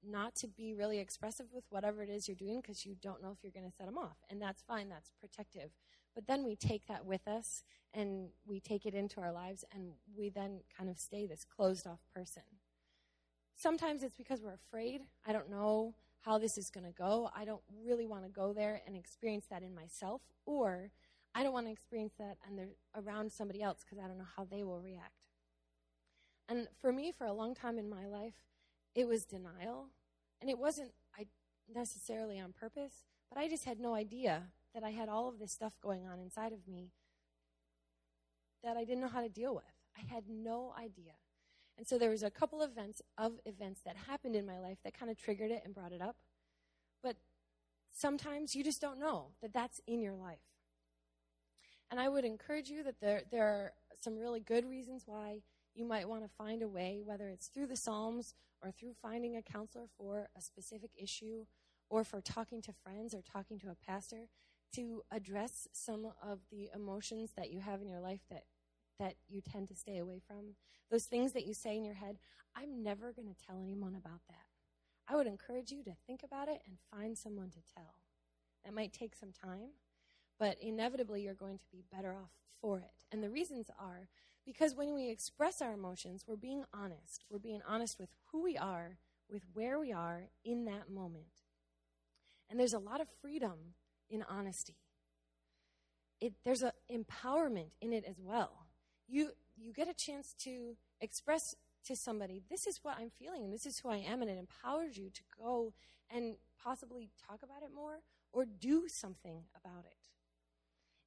not 0.07 0.33
to 0.33 0.47
be 0.47 0.73
really 0.73 0.99
expressive 0.99 1.47
with 1.53 1.65
whatever 1.69 2.01
it 2.01 2.09
is 2.09 2.27
you're 2.27 2.35
doing 2.35 2.61
because 2.61 2.85
you 2.85 2.95
don't 3.01 3.21
know 3.21 3.31
if 3.31 3.43
you're 3.43 3.51
going 3.51 3.69
to 3.69 3.75
set 3.75 3.85
them 3.85 3.97
off. 3.97 4.15
And 4.29 4.41
that's 4.41 4.61
fine, 4.61 4.87
that's 4.87 5.11
protective. 5.19 5.71
But 6.15 6.27
then 6.27 6.45
we 6.45 6.55
take 6.55 6.85
that 6.87 7.05
with 7.05 7.27
us 7.27 7.63
and 7.93 8.29
we 8.45 8.59
take 8.59 8.85
it 8.85 8.93
into 8.93 9.21
our 9.21 9.31
lives 9.31 9.63
and 9.73 9.91
we 10.15 10.29
then 10.29 10.61
kind 10.75 10.89
of 10.89 10.97
stay 10.97 11.25
this 11.25 11.45
closed 11.45 11.87
off 11.87 11.99
person. 12.13 12.43
Sometimes 13.55 14.03
it's 14.03 14.15
because 14.15 14.41
we're 14.41 14.53
afraid. 14.53 15.01
I 15.25 15.33
don't 15.33 15.49
know 15.49 15.95
how 16.21 16.37
this 16.37 16.57
is 16.57 16.69
going 16.69 16.85
to 16.85 16.91
go. 16.91 17.29
I 17.35 17.45
don't 17.45 17.61
really 17.83 18.05
want 18.05 18.23
to 18.23 18.29
go 18.29 18.53
there 18.53 18.81
and 18.85 18.95
experience 18.95 19.45
that 19.49 19.63
in 19.63 19.73
myself, 19.73 20.21
or 20.45 20.91
I 21.33 21.43
don't 21.43 21.53
want 21.53 21.67
to 21.67 21.71
experience 21.71 22.13
that 22.19 22.37
and 22.47 22.57
they're 22.57 22.75
around 22.95 23.31
somebody 23.31 23.61
else 23.61 23.83
because 23.83 24.03
I 24.03 24.07
don't 24.07 24.17
know 24.17 24.27
how 24.35 24.45
they 24.45 24.63
will 24.63 24.81
react. 24.81 25.13
And 26.47 26.67
for 26.81 26.91
me, 26.91 27.11
for 27.11 27.25
a 27.25 27.33
long 27.33 27.53
time 27.53 27.77
in 27.77 27.89
my 27.89 28.07
life, 28.07 28.33
it 28.95 29.07
was 29.07 29.23
denial. 29.23 29.87
And 30.41 30.49
it 30.49 30.57
wasn't 30.57 30.91
I 31.17 31.25
necessarily 31.73 32.39
on 32.39 32.53
purpose, 32.53 33.03
but 33.29 33.39
I 33.39 33.47
just 33.47 33.65
had 33.65 33.79
no 33.79 33.93
idea 33.93 34.43
that 34.73 34.83
I 34.83 34.91
had 34.91 35.09
all 35.09 35.27
of 35.27 35.39
this 35.39 35.51
stuff 35.51 35.73
going 35.81 36.07
on 36.07 36.19
inside 36.19 36.53
of 36.53 36.67
me 36.67 36.91
that 38.63 38.77
I 38.77 38.83
didn't 38.83 39.01
know 39.01 39.07
how 39.07 39.21
to 39.21 39.29
deal 39.29 39.55
with. 39.55 39.63
I 39.97 40.13
had 40.13 40.23
no 40.29 40.73
idea. 40.77 41.13
And 41.77 41.87
so 41.87 41.97
there 41.97 42.09
was 42.09 42.23
a 42.23 42.29
couple 42.29 42.61
of 42.61 42.71
events 42.71 43.01
of 43.17 43.39
events 43.45 43.81
that 43.85 43.95
happened 43.95 44.35
in 44.35 44.45
my 44.45 44.59
life 44.59 44.77
that 44.83 44.97
kind 44.97 45.09
of 45.09 45.17
triggered 45.17 45.51
it 45.51 45.61
and 45.63 45.73
brought 45.73 45.93
it 45.93 46.01
up. 46.01 46.17
But 47.01 47.15
sometimes 47.93 48.55
you 48.55 48.63
just 48.63 48.81
don't 48.81 48.99
know 48.99 49.27
that 49.41 49.53
that's 49.53 49.79
in 49.87 50.01
your 50.01 50.15
life. 50.15 50.39
And 51.89 51.99
I 51.99 52.09
would 52.09 52.25
encourage 52.25 52.69
you 52.69 52.83
that 52.83 52.99
there, 53.01 53.23
there 53.31 53.45
are 53.45 53.73
some 53.99 54.17
really 54.17 54.41
good 54.41 54.69
reasons 54.69 55.03
why 55.05 55.41
you 55.73 55.85
might 55.85 56.07
want 56.07 56.23
to 56.23 56.29
find 56.37 56.61
a 56.61 56.67
way, 56.67 57.01
whether 57.03 57.29
it's 57.29 57.47
through 57.47 57.67
the 57.67 57.75
Psalms 57.75 58.33
or 58.61 58.71
through 58.71 58.93
finding 59.01 59.37
a 59.37 59.41
counselor 59.41 59.85
for 59.97 60.29
a 60.37 60.41
specific 60.41 60.91
issue 60.97 61.45
or 61.89 62.03
for 62.03 62.21
talking 62.21 62.61
to 62.61 62.73
friends 62.83 63.13
or 63.15 63.21
talking 63.21 63.57
to 63.59 63.69
a 63.69 63.75
pastor, 63.75 64.27
to 64.73 65.03
address 65.11 65.67
some 65.71 66.11
of 66.21 66.39
the 66.51 66.69
emotions 66.73 67.31
that 67.35 67.51
you 67.51 67.59
have 67.59 67.81
in 67.81 67.87
your 67.87 67.99
life 67.99 68.21
that 68.29 68.43
that 68.99 69.15
you 69.29 69.41
tend 69.41 69.67
to 69.69 69.75
stay 69.75 69.97
away 69.97 70.19
from. 70.27 70.55
Those 70.91 71.05
things 71.05 71.31
that 71.31 71.45
you 71.45 71.53
say 71.53 71.77
in 71.77 71.85
your 71.85 71.95
head, 71.95 72.17
I'm 72.55 72.83
never 72.83 73.13
going 73.13 73.29
to 73.29 73.45
tell 73.47 73.61
anyone 73.61 73.95
about 73.95 74.21
that. 74.27 74.45
I 75.07 75.15
would 75.15 75.27
encourage 75.27 75.71
you 75.71 75.83
to 75.83 75.95
think 76.05 76.21
about 76.23 76.49
it 76.49 76.61
and 76.67 76.77
find 76.91 77.17
someone 77.17 77.49
to 77.51 77.73
tell. 77.73 77.95
That 78.63 78.73
might 78.73 78.91
take 78.91 79.15
some 79.15 79.31
time, 79.31 79.69
but 80.37 80.57
inevitably 80.61 81.21
you're 81.21 81.33
going 81.33 81.57
to 81.57 81.65
be 81.71 81.83
better 81.91 82.13
off 82.13 82.31
for 82.61 82.79
it. 82.79 83.05
And 83.11 83.23
the 83.23 83.29
reasons 83.29 83.69
are 83.79 84.09
because 84.45 84.75
when 84.75 84.93
we 84.93 85.09
express 85.09 85.61
our 85.61 85.73
emotions, 85.73 86.25
we're 86.27 86.35
being 86.35 86.63
honest. 86.73 87.23
We're 87.29 87.39
being 87.39 87.61
honest 87.67 87.99
with 87.99 88.09
who 88.31 88.43
we 88.43 88.57
are, 88.57 88.97
with 89.29 89.43
where 89.53 89.79
we 89.79 89.91
are 89.91 90.23
in 90.43 90.65
that 90.65 90.89
moment. 90.91 91.43
And 92.49 92.59
there's 92.59 92.73
a 92.73 92.79
lot 92.79 92.99
of 92.99 93.07
freedom 93.21 93.75
in 94.09 94.23
honesty. 94.29 94.75
It, 96.19 96.33
there's 96.43 96.63
an 96.63 96.71
empowerment 96.91 97.71
in 97.81 97.93
it 97.93 98.03
as 98.07 98.19
well. 98.19 98.65
You, 99.07 99.31
you 99.57 99.73
get 99.73 99.87
a 99.87 99.93
chance 99.93 100.35
to 100.39 100.75
express 100.99 101.55
to 101.85 101.95
somebody, 101.95 102.43
this 102.49 102.67
is 102.67 102.79
what 102.83 102.97
I'm 102.99 103.09
feeling 103.09 103.43
and 103.43 103.53
this 103.53 103.65
is 103.65 103.79
who 103.79 103.89
I 103.89 103.97
am, 103.97 104.21
and 104.21 104.29
it 104.29 104.37
empowers 104.37 104.97
you 104.97 105.09
to 105.09 105.21
go 105.41 105.73
and 106.13 106.35
possibly 106.61 107.09
talk 107.27 107.41
about 107.43 107.63
it 107.63 107.73
more 107.73 107.99
or 108.31 108.45
do 108.45 108.87
something 108.87 109.43
about 109.55 109.85
it. 109.85 110.09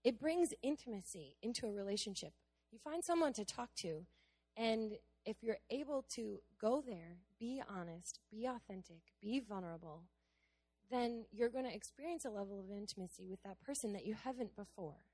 It 0.05 0.19
brings 0.19 0.53
intimacy 0.63 1.37
into 1.43 1.67
a 1.67 1.73
relationship. 1.73 2.33
You 2.73 2.79
find 2.79 3.05
someone 3.05 3.33
to 3.35 3.45
talk 3.45 3.75
to, 3.77 4.07
and 4.57 4.93
if 5.25 5.37
you're 5.43 5.59
able 5.71 6.05
to 6.15 6.41
go 6.61 6.83
there, 6.85 7.19
be 7.39 7.63
honest, 7.69 8.19
be 8.31 8.47
authentic, 8.47 9.03
be 9.21 9.41
vulnerable, 9.41 10.03
then 10.93 11.25
you're 11.33 11.49
going 11.49 11.65
to 11.65 11.75
experience 11.75 12.25
a 12.25 12.31
level 12.31 12.61
of 12.61 12.71
intimacy 12.71 13.27
with 13.29 13.43
that 13.43 13.61
person 13.61 13.93
that 13.95 14.05
you 14.05 14.15
haven't 14.15 14.55
before. 14.55 15.07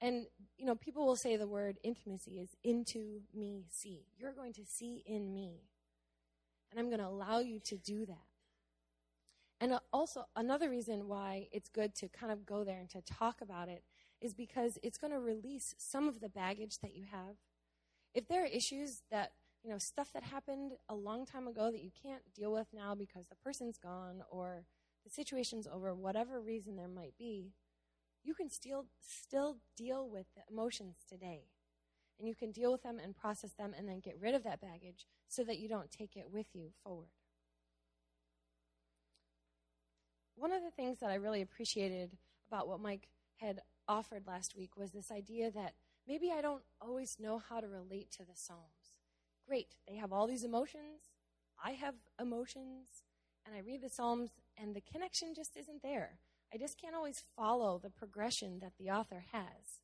And, 0.00 0.26
you 0.56 0.64
know, 0.64 0.76
people 0.76 1.04
will 1.04 1.16
say 1.16 1.36
the 1.36 1.46
word 1.46 1.78
intimacy 1.82 2.38
is 2.38 2.50
into 2.62 3.22
me, 3.34 3.66
see. 3.70 4.06
You're 4.16 4.32
going 4.32 4.52
to 4.54 4.64
see 4.64 5.02
in 5.06 5.34
me. 5.34 5.64
And 6.70 6.78
I'm 6.78 6.86
going 6.86 7.00
to 7.00 7.06
allow 7.06 7.40
you 7.40 7.58
to 7.60 7.76
do 7.76 8.06
that. 8.06 8.26
And 9.60 9.72
uh, 9.72 9.80
also, 9.92 10.26
another 10.36 10.70
reason 10.70 11.08
why 11.08 11.48
it's 11.50 11.68
good 11.68 11.94
to 11.96 12.08
kind 12.08 12.32
of 12.32 12.46
go 12.46 12.62
there 12.62 12.78
and 12.78 12.88
to 12.90 13.02
talk 13.02 13.40
about 13.40 13.68
it 13.68 13.82
is 14.20 14.34
because 14.34 14.78
it's 14.82 14.98
going 14.98 15.12
to 15.12 15.18
release 15.18 15.74
some 15.78 16.08
of 16.08 16.20
the 16.20 16.28
baggage 16.28 16.78
that 16.78 16.94
you 16.94 17.06
have. 17.10 17.36
If 18.14 18.28
there 18.28 18.44
are 18.44 18.46
issues 18.46 19.02
that, 19.10 19.32
you 19.64 19.70
know, 19.70 19.78
stuff 19.78 20.12
that 20.12 20.22
happened 20.22 20.72
a 20.88 20.94
long 20.94 21.26
time 21.26 21.48
ago 21.48 21.70
that 21.72 21.82
you 21.82 21.90
can't 22.02 22.22
deal 22.34 22.52
with 22.52 22.68
now 22.72 22.94
because 22.94 23.26
the 23.26 23.36
person's 23.36 23.78
gone 23.78 24.22
or 24.30 24.64
the 25.04 25.10
situation's 25.10 25.66
over, 25.66 25.94
whatever 25.94 26.40
reason 26.40 26.76
there 26.76 26.88
might 26.88 27.16
be, 27.18 27.52
you 28.24 28.34
can 28.34 28.50
still, 28.50 28.86
still 29.00 29.56
deal 29.76 30.08
with 30.08 30.26
the 30.34 30.42
emotions 30.50 30.96
today. 31.08 31.44
And 32.18 32.28
you 32.28 32.34
can 32.34 32.50
deal 32.50 32.72
with 32.72 32.82
them 32.82 32.98
and 33.02 33.16
process 33.16 33.52
them 33.52 33.72
and 33.76 33.88
then 33.88 34.00
get 34.00 34.18
rid 34.20 34.34
of 34.34 34.42
that 34.44 34.60
baggage 34.60 35.06
so 35.28 35.44
that 35.44 35.58
you 35.58 35.68
don't 35.68 35.90
take 35.90 36.16
it 36.16 36.30
with 36.30 36.46
you 36.52 36.70
forward. 36.82 37.08
One 40.34 40.52
of 40.52 40.62
the 40.62 40.70
things 40.70 40.98
that 41.00 41.10
I 41.10 41.14
really 41.14 41.42
appreciated 41.42 42.16
about 42.48 42.68
what 42.68 42.80
Mike 42.80 43.08
had 43.36 43.60
offered 43.88 44.26
last 44.26 44.56
week 44.56 44.76
was 44.76 44.90
this 44.90 45.10
idea 45.10 45.50
that 45.50 45.74
maybe 46.06 46.30
I 46.30 46.40
don't 46.40 46.62
always 46.80 47.16
know 47.18 47.38
how 47.38 47.60
to 47.60 47.68
relate 47.68 48.10
to 48.12 48.24
the 48.24 48.34
Psalms. 48.34 48.94
Great, 49.46 49.76
they 49.88 49.96
have 49.96 50.12
all 50.12 50.26
these 50.26 50.44
emotions. 50.44 51.10
I 51.62 51.72
have 51.72 51.94
emotions. 52.20 53.04
And 53.46 53.56
I 53.56 53.60
read 53.60 53.82
the 53.82 53.88
Psalms, 53.88 54.30
and 54.60 54.74
the 54.74 54.80
connection 54.80 55.34
just 55.34 55.56
isn't 55.56 55.82
there. 55.82 56.18
I 56.52 56.58
just 56.58 56.80
can't 56.80 56.94
always 56.94 57.24
follow 57.36 57.78
the 57.78 57.90
progression 57.90 58.58
that 58.60 58.72
the 58.78 58.90
author 58.90 59.24
has. 59.32 59.82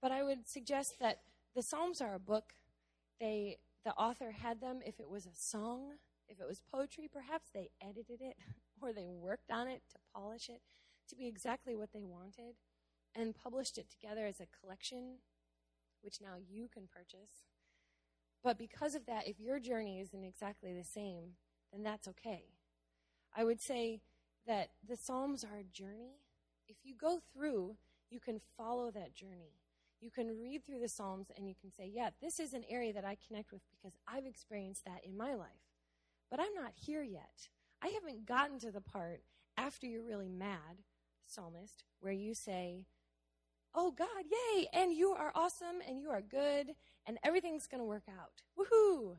But 0.00 0.12
I 0.12 0.22
would 0.22 0.48
suggest 0.48 0.98
that 1.00 1.20
the 1.54 1.62
Psalms 1.62 2.00
are 2.00 2.14
a 2.14 2.18
book. 2.20 2.54
They, 3.20 3.58
the 3.84 3.92
author 3.92 4.32
had 4.32 4.60
them 4.60 4.80
if 4.84 4.98
it 4.98 5.08
was 5.08 5.26
a 5.26 5.34
song, 5.34 5.92
if 6.28 6.40
it 6.40 6.48
was 6.48 6.60
poetry, 6.72 7.08
perhaps 7.12 7.50
they 7.54 7.70
edited 7.80 8.20
it 8.20 8.36
or 8.80 8.92
they 8.92 9.06
worked 9.08 9.50
on 9.50 9.68
it 9.68 9.82
to 9.92 9.98
polish 10.14 10.48
it 10.48 10.62
to 11.08 11.16
be 11.16 11.26
exactly 11.26 11.76
what 11.76 11.92
they 11.92 12.02
wanted 12.02 12.56
and 13.14 13.34
published 13.34 13.78
it 13.78 13.90
together 13.90 14.26
as 14.26 14.40
a 14.40 14.46
collection, 14.60 15.18
which 16.00 16.20
now 16.20 16.34
you 16.48 16.68
can 16.72 16.88
purchase. 16.90 17.46
But 18.42 18.58
because 18.58 18.94
of 18.94 19.06
that, 19.06 19.28
if 19.28 19.38
your 19.38 19.60
journey 19.60 20.00
isn't 20.00 20.24
exactly 20.24 20.72
the 20.72 20.84
same, 20.84 21.32
then 21.72 21.82
that's 21.82 22.08
okay. 22.08 22.46
I 23.34 23.44
would 23.44 23.60
say 23.60 24.00
that 24.46 24.70
the 24.86 24.96
Psalms 24.96 25.44
are 25.44 25.58
a 25.58 25.64
journey. 25.64 26.20
If 26.68 26.76
you 26.84 26.94
go 26.94 27.20
through, 27.32 27.76
you 28.10 28.20
can 28.20 28.40
follow 28.56 28.90
that 28.90 29.14
journey. 29.14 29.54
You 30.00 30.10
can 30.10 30.38
read 30.40 30.64
through 30.64 30.80
the 30.80 30.88
Psalms 30.88 31.28
and 31.36 31.48
you 31.48 31.54
can 31.60 31.70
say, 31.70 31.90
yeah, 31.92 32.10
this 32.20 32.40
is 32.40 32.52
an 32.52 32.64
area 32.68 32.92
that 32.92 33.04
I 33.04 33.16
connect 33.26 33.52
with 33.52 33.62
because 33.70 33.96
I've 34.06 34.26
experienced 34.26 34.84
that 34.84 35.04
in 35.04 35.16
my 35.16 35.34
life. 35.34 35.48
But 36.30 36.40
I'm 36.40 36.54
not 36.54 36.72
here 36.74 37.02
yet. 37.02 37.48
I 37.82 37.88
haven't 37.88 38.26
gotten 38.26 38.58
to 38.60 38.70
the 38.70 38.80
part 38.80 39.22
after 39.56 39.86
you're 39.86 40.02
really 40.02 40.28
mad, 40.28 40.82
psalmist, 41.26 41.84
where 42.00 42.12
you 42.12 42.34
say, 42.34 42.86
Oh 43.74 43.90
God, 43.90 44.08
yay, 44.30 44.66
and 44.72 44.92
you 44.92 45.12
are 45.12 45.32
awesome 45.34 45.80
and 45.86 45.98
you 45.98 46.10
are 46.10 46.20
good 46.20 46.74
and 47.06 47.18
everything's 47.24 47.66
going 47.66 47.80
to 47.80 47.86
work 47.86 48.04
out. 48.08 48.42
Woohoo! 48.58 49.16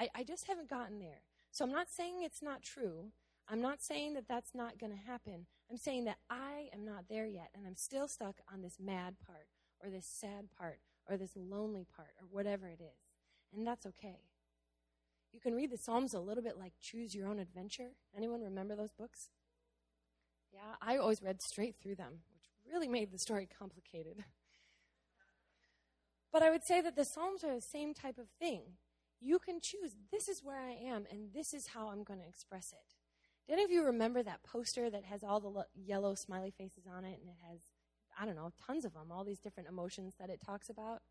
I, 0.00 0.08
I 0.14 0.24
just 0.24 0.46
haven't 0.46 0.70
gotten 0.70 0.98
there. 0.98 1.22
So 1.50 1.64
I'm 1.64 1.72
not 1.72 1.90
saying 1.90 2.22
it's 2.22 2.42
not 2.42 2.62
true. 2.62 3.12
I'm 3.52 3.60
not 3.60 3.82
saying 3.82 4.14
that 4.14 4.28
that's 4.28 4.54
not 4.54 4.78
going 4.78 4.92
to 4.92 5.10
happen. 5.10 5.46
I'm 5.68 5.76
saying 5.76 6.04
that 6.04 6.18
I 6.30 6.68
am 6.72 6.84
not 6.84 7.06
there 7.08 7.26
yet, 7.26 7.50
and 7.52 7.66
I'm 7.66 7.74
still 7.74 8.06
stuck 8.06 8.36
on 8.52 8.62
this 8.62 8.76
mad 8.78 9.16
part, 9.26 9.48
or 9.82 9.90
this 9.90 10.06
sad 10.06 10.50
part, 10.56 10.78
or 11.08 11.16
this 11.16 11.32
lonely 11.34 11.84
part, 11.96 12.10
or 12.20 12.28
whatever 12.30 12.68
it 12.68 12.80
is. 12.80 13.10
And 13.52 13.66
that's 13.66 13.86
okay. 13.86 14.20
You 15.32 15.40
can 15.40 15.54
read 15.54 15.72
the 15.72 15.76
Psalms 15.76 16.14
a 16.14 16.20
little 16.20 16.44
bit 16.44 16.58
like 16.58 16.74
Choose 16.80 17.12
Your 17.12 17.26
Own 17.26 17.40
Adventure. 17.40 17.90
Anyone 18.16 18.40
remember 18.40 18.76
those 18.76 18.92
books? 18.92 19.30
Yeah, 20.52 20.76
I 20.80 20.96
always 20.96 21.20
read 21.20 21.42
straight 21.42 21.74
through 21.82 21.96
them, 21.96 22.20
which 22.32 22.44
really 22.72 22.88
made 22.88 23.10
the 23.10 23.18
story 23.18 23.48
complicated. 23.58 24.24
But 26.32 26.44
I 26.44 26.50
would 26.50 26.62
say 26.62 26.80
that 26.82 26.94
the 26.94 27.04
Psalms 27.04 27.42
are 27.42 27.54
the 27.54 27.60
same 27.60 27.94
type 27.94 28.18
of 28.18 28.28
thing. 28.38 28.62
You 29.20 29.40
can 29.40 29.60
choose 29.60 29.96
this 30.12 30.28
is 30.28 30.44
where 30.44 30.60
I 30.60 30.70
am, 30.70 31.04
and 31.10 31.32
this 31.34 31.52
is 31.52 31.68
how 31.68 31.88
I'm 31.88 32.04
going 32.04 32.20
to 32.20 32.28
express 32.28 32.72
it. 32.72 32.99
Do 33.46 33.54
any 33.54 33.64
of 33.64 33.70
you 33.70 33.84
remember 33.84 34.22
that 34.22 34.42
poster 34.42 34.90
that 34.90 35.04
has 35.04 35.24
all 35.24 35.40
the 35.40 35.48
lo- 35.48 35.64
yellow 35.74 36.14
smiley 36.14 36.52
faces 36.56 36.84
on 36.86 37.04
it 37.04 37.18
and 37.20 37.28
it 37.28 37.36
has, 37.48 37.60
I 38.18 38.24
don't 38.24 38.36
know, 38.36 38.52
tons 38.64 38.84
of 38.84 38.94
them, 38.94 39.10
all 39.10 39.24
these 39.24 39.40
different 39.40 39.68
emotions 39.68 40.14
that 40.18 40.30
it 40.30 40.40
talks 40.44 40.70
about? 40.70 41.02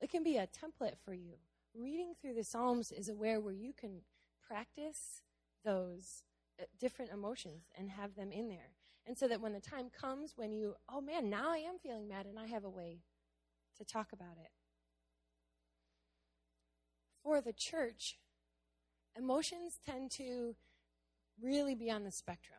It 0.00 0.10
can 0.10 0.22
be 0.22 0.36
a 0.36 0.46
template 0.46 0.98
for 1.04 1.14
you. 1.14 1.34
Reading 1.74 2.14
through 2.20 2.34
the 2.34 2.44
Psalms 2.44 2.90
is 2.90 3.08
a 3.08 3.14
way 3.14 3.36
where 3.38 3.54
you 3.54 3.72
can 3.72 4.02
practice 4.46 5.22
those 5.64 6.24
uh, 6.60 6.64
different 6.78 7.12
emotions 7.12 7.64
and 7.76 7.90
have 7.90 8.16
them 8.16 8.32
in 8.32 8.48
there. 8.48 8.74
And 9.06 9.16
so 9.16 9.28
that 9.28 9.40
when 9.40 9.52
the 9.52 9.60
time 9.60 9.90
comes 9.90 10.34
when 10.36 10.52
you, 10.52 10.74
oh 10.88 11.00
man, 11.00 11.30
now 11.30 11.50
I 11.50 11.58
am 11.58 11.78
feeling 11.82 12.08
mad 12.08 12.26
and 12.26 12.38
I 12.38 12.46
have 12.46 12.64
a 12.64 12.70
way 12.70 13.00
to 13.78 13.84
talk 13.84 14.12
about 14.12 14.36
it. 14.42 14.50
For 17.22 17.40
the 17.40 17.52
church, 17.52 18.18
emotions 19.16 19.78
tend 19.84 20.10
to 20.12 20.56
really 21.42 21.74
be 21.74 21.90
on 21.90 22.04
the 22.04 22.10
spectrum. 22.10 22.58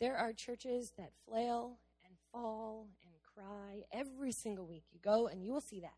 There 0.00 0.16
are 0.16 0.32
churches 0.32 0.92
that 0.98 1.12
flail 1.26 1.78
and 2.04 2.14
fall 2.32 2.88
and 3.02 3.12
cry 3.22 3.84
every 3.92 4.32
single 4.32 4.66
week. 4.66 4.84
You 4.92 5.00
go 5.02 5.26
and 5.26 5.44
you 5.44 5.52
will 5.52 5.60
see 5.60 5.80
that. 5.80 5.94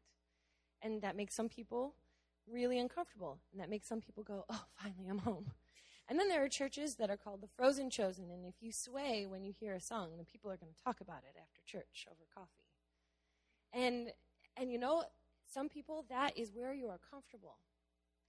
And 0.83 1.03
that 1.03 1.17
makes 1.17 1.35
some 1.35 1.49
people 1.49 1.95
really 2.51 2.79
uncomfortable. 2.79 3.39
And 3.53 3.61
that 3.61 3.71
makes 3.71 3.89
some 3.89 4.01
people 4.01 4.23
go, 4.23 4.45
oh, 4.49 4.65
finally, 4.83 5.09
I'm 5.09 5.19
home. 5.19 5.53
And 6.09 6.19
then 6.21 6.29
there 6.29 6.45
are 6.45 6.49
churches 6.49 6.95
that 6.97 7.11
are 7.11 7.17
called 7.17 7.41
the 7.41 7.49
frozen 7.49 7.91
chosen. 7.91 8.31
And 8.31 8.47
if 8.47 8.55
you 8.61 8.71
sway 8.71 9.27
when 9.27 9.45
you 9.45 9.53
hear 9.59 9.75
a 9.75 9.81
song, 9.81 10.11
then 10.17 10.25
people 10.25 10.51
are 10.51 10.57
going 10.57 10.73
to 10.73 10.85
talk 10.85 11.01
about 11.01 11.23
it 11.29 11.37
after 11.37 11.61
church 11.67 12.07
over 12.09 12.21
coffee. 12.33 12.71
And, 13.73 14.13
and 14.57 14.71
you 14.71 14.79
know, 14.79 15.05
some 15.53 15.69
people, 15.69 16.05
that 16.09 16.39
is 16.39 16.53
where 16.55 16.73
you 16.73 16.87
are 16.89 17.01
comfortable. 17.11 17.57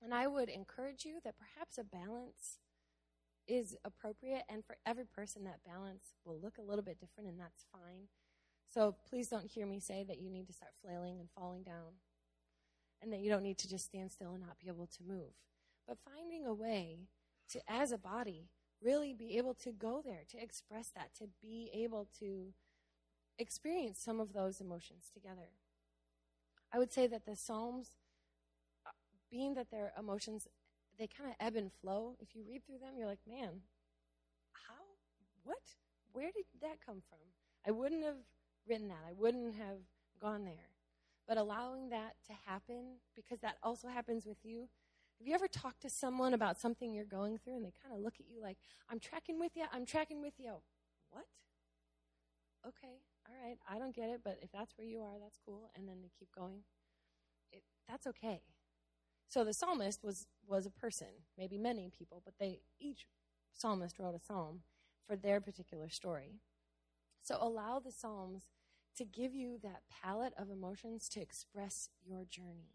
And 0.02 0.14
I 0.14 0.28
would 0.28 0.50
encourage 0.50 1.06
you 1.06 1.20
that 1.24 1.36
perhaps 1.38 1.78
a 1.78 1.84
balance 1.84 2.60
is 3.48 3.76
appropriate, 3.86 4.44
and 4.50 4.66
for 4.66 4.78
every 4.86 5.06
person, 5.06 5.44
that 5.46 5.64
balance 5.66 6.14
will 6.26 6.40
look 6.40 6.58
a 6.58 6.62
little 6.64 6.84
bit 6.84 7.00
different, 7.00 7.30
and 7.30 7.40
that's 7.40 7.66
fine. 7.72 8.08
So 8.74 8.96
please 9.10 9.28
don't 9.30 9.46
hear 9.50 9.66
me 9.66 9.80
say 9.80 10.04
that 10.08 10.20
you 10.20 10.30
need 10.30 10.48
to 10.48 10.54
start 10.54 10.74
flailing 10.82 11.20
and 11.20 11.30
falling 11.36 11.64
down, 11.64 11.94
and 13.02 13.14
that 13.14 13.20
you 13.20 13.30
don't 13.30 13.44
need 13.44 13.58
to 13.60 13.70
just 13.70 13.86
stand 13.86 14.12
still 14.12 14.34
and 14.34 14.42
not 14.42 14.60
be 14.60 14.68
able 14.68 14.88
to 14.88 15.04
move. 15.08 15.32
But 15.88 15.98
finding 16.04 16.46
a 16.46 16.54
way 16.54 17.08
to, 17.52 17.62
as 17.68 17.92
a 17.92 17.98
body, 17.98 18.50
really 18.84 19.14
be 19.14 19.38
able 19.38 19.54
to 19.56 19.72
go 19.72 20.02
there, 20.04 20.24
to 20.32 20.42
express 20.42 20.92
that, 20.96 21.16
to 21.16 21.30
be 21.42 21.70
able 21.74 22.08
to 22.20 22.54
experience 23.40 24.00
some 24.00 24.20
of 24.20 24.34
those 24.34 24.60
emotions 24.60 25.10
together. 25.14 25.50
I 26.74 26.80
would 26.80 26.92
say 26.92 27.08
that 27.08 27.26
the 27.26 27.36
Psalms, 27.36 27.92
uh, 28.86 28.92
being 29.32 29.54
that 29.54 29.72
their 29.72 29.94
emotions, 29.98 30.48
they 30.98 31.08
kind 31.08 31.30
of 31.30 31.36
ebb 31.40 31.56
and 31.56 31.72
flow. 31.82 32.16
If 32.20 32.36
you 32.36 32.44
read 32.48 32.66
through 32.66 32.80
them, 32.80 32.94
you're 32.98 33.08
like, 33.08 33.26
man, 33.28 33.62
how? 34.52 34.84
What? 35.44 35.62
Where 36.14 36.32
did 36.34 36.46
that 36.62 36.78
come 36.86 37.02
from? 37.10 37.20
I 37.66 37.72
wouldn't 37.72 38.04
have 38.04 38.18
written 38.68 38.88
that. 38.90 39.04
I 39.08 39.14
wouldn't 39.14 39.56
have 39.56 39.78
gone 40.20 40.46
there. 40.46 40.70
But 41.28 41.38
allowing 41.38 41.90
that 41.90 42.16
to 42.28 42.34
happen, 42.46 42.98
because 43.16 43.40
that 43.42 43.58
also 43.62 43.88
happens 43.90 44.26
with 44.26 44.38
you. 44.44 44.70
Have 45.20 45.28
you 45.28 45.34
ever 45.34 45.48
talked 45.48 45.82
to 45.82 45.90
someone 45.90 46.34
about 46.34 46.60
something 46.60 46.94
you're 46.94 47.04
going 47.04 47.38
through 47.38 47.56
and 47.56 47.66
they 47.66 47.74
kind 47.84 47.94
of 47.94 48.02
look 48.02 48.16
at 48.20 48.28
you 48.30 48.42
like, 48.42 48.58
I'm 48.90 49.00
tracking 49.00 49.40
with 49.40 49.52
you, 49.56 49.66
I'm 49.74 49.86
tracking 49.86 50.22
with 50.22 50.36
you? 50.38 50.54
What? 51.10 51.26
Okay, 52.66 53.02
all 53.28 53.36
right, 53.44 53.58
I 53.70 53.80
don't 53.80 53.96
get 53.96 54.10
it, 54.10 54.22
but 54.24 54.38
if 54.42 54.52
that's 54.52 54.78
where 54.78 54.88
you 54.88 55.00
are, 55.00 55.20
that's 55.22 55.38
cool. 55.44 55.70
And 55.76 55.88
then 55.88 55.98
they 56.02 56.12
keep 56.18 56.30
going. 56.36 56.62
It, 57.52 57.64
that's 57.88 58.06
okay. 58.08 58.42
So 59.28 59.44
the 59.44 59.54
psalmist 59.54 60.04
was, 60.04 60.28
was 60.48 60.66
a 60.66 60.72
person, 60.72 61.08
maybe 61.38 61.58
many 61.58 61.92
people, 61.98 62.22
but 62.24 62.36
they 62.40 62.60
each 62.80 63.08
psalmist 63.54 64.00
wrote 64.00 64.16
a 64.16 64.20
psalm 64.20 64.62
for 65.06 65.16
their 65.16 65.42
particular 65.42 65.90
story. 65.90 66.40
So 67.24 67.38
allow 67.42 67.80
the 67.80 67.92
psalms 67.92 68.44
to 68.98 69.06
give 69.06 69.36
you 69.36 69.60
that 69.62 69.84
palette 70.02 70.34
of 70.38 70.50
emotions 70.50 71.10
to 71.10 71.22
express 71.22 71.90
your 72.06 72.24
journey. 72.26 72.72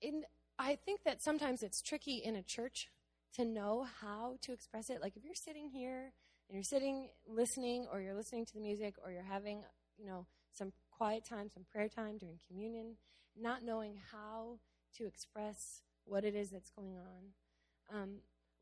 In, 0.00 0.24
I 0.58 0.76
think 0.76 1.04
that 1.04 1.22
sometimes 1.22 1.62
it's 1.62 1.80
tricky 1.80 2.16
in 2.16 2.36
a 2.36 2.42
church 2.42 2.88
to 3.36 3.44
know 3.44 3.86
how 4.00 4.36
to 4.42 4.52
express 4.52 4.90
it. 4.90 5.00
Like 5.00 5.16
if 5.16 5.24
you're 5.24 5.34
sitting 5.34 5.70
here 5.70 6.12
and 6.48 6.54
you're 6.54 6.62
sitting 6.62 7.08
listening 7.26 7.86
or 7.90 8.00
you're 8.00 8.14
listening 8.14 8.44
to 8.46 8.54
the 8.54 8.60
music 8.60 8.96
or 9.02 9.10
you're 9.10 9.22
having, 9.22 9.62
you 9.96 10.06
know, 10.06 10.26
some 10.52 10.72
quiet 10.96 11.24
time, 11.24 11.48
some 11.48 11.64
prayer 11.70 11.88
time 11.88 12.18
during 12.18 12.38
communion, 12.46 12.96
not 13.40 13.62
knowing 13.62 13.98
how 14.12 14.58
to 14.96 15.06
express 15.06 15.82
what 16.04 16.24
it 16.24 16.34
is 16.34 16.50
that's 16.50 16.70
going 16.70 16.96
on. 16.98 17.96
Um, 18.00 18.10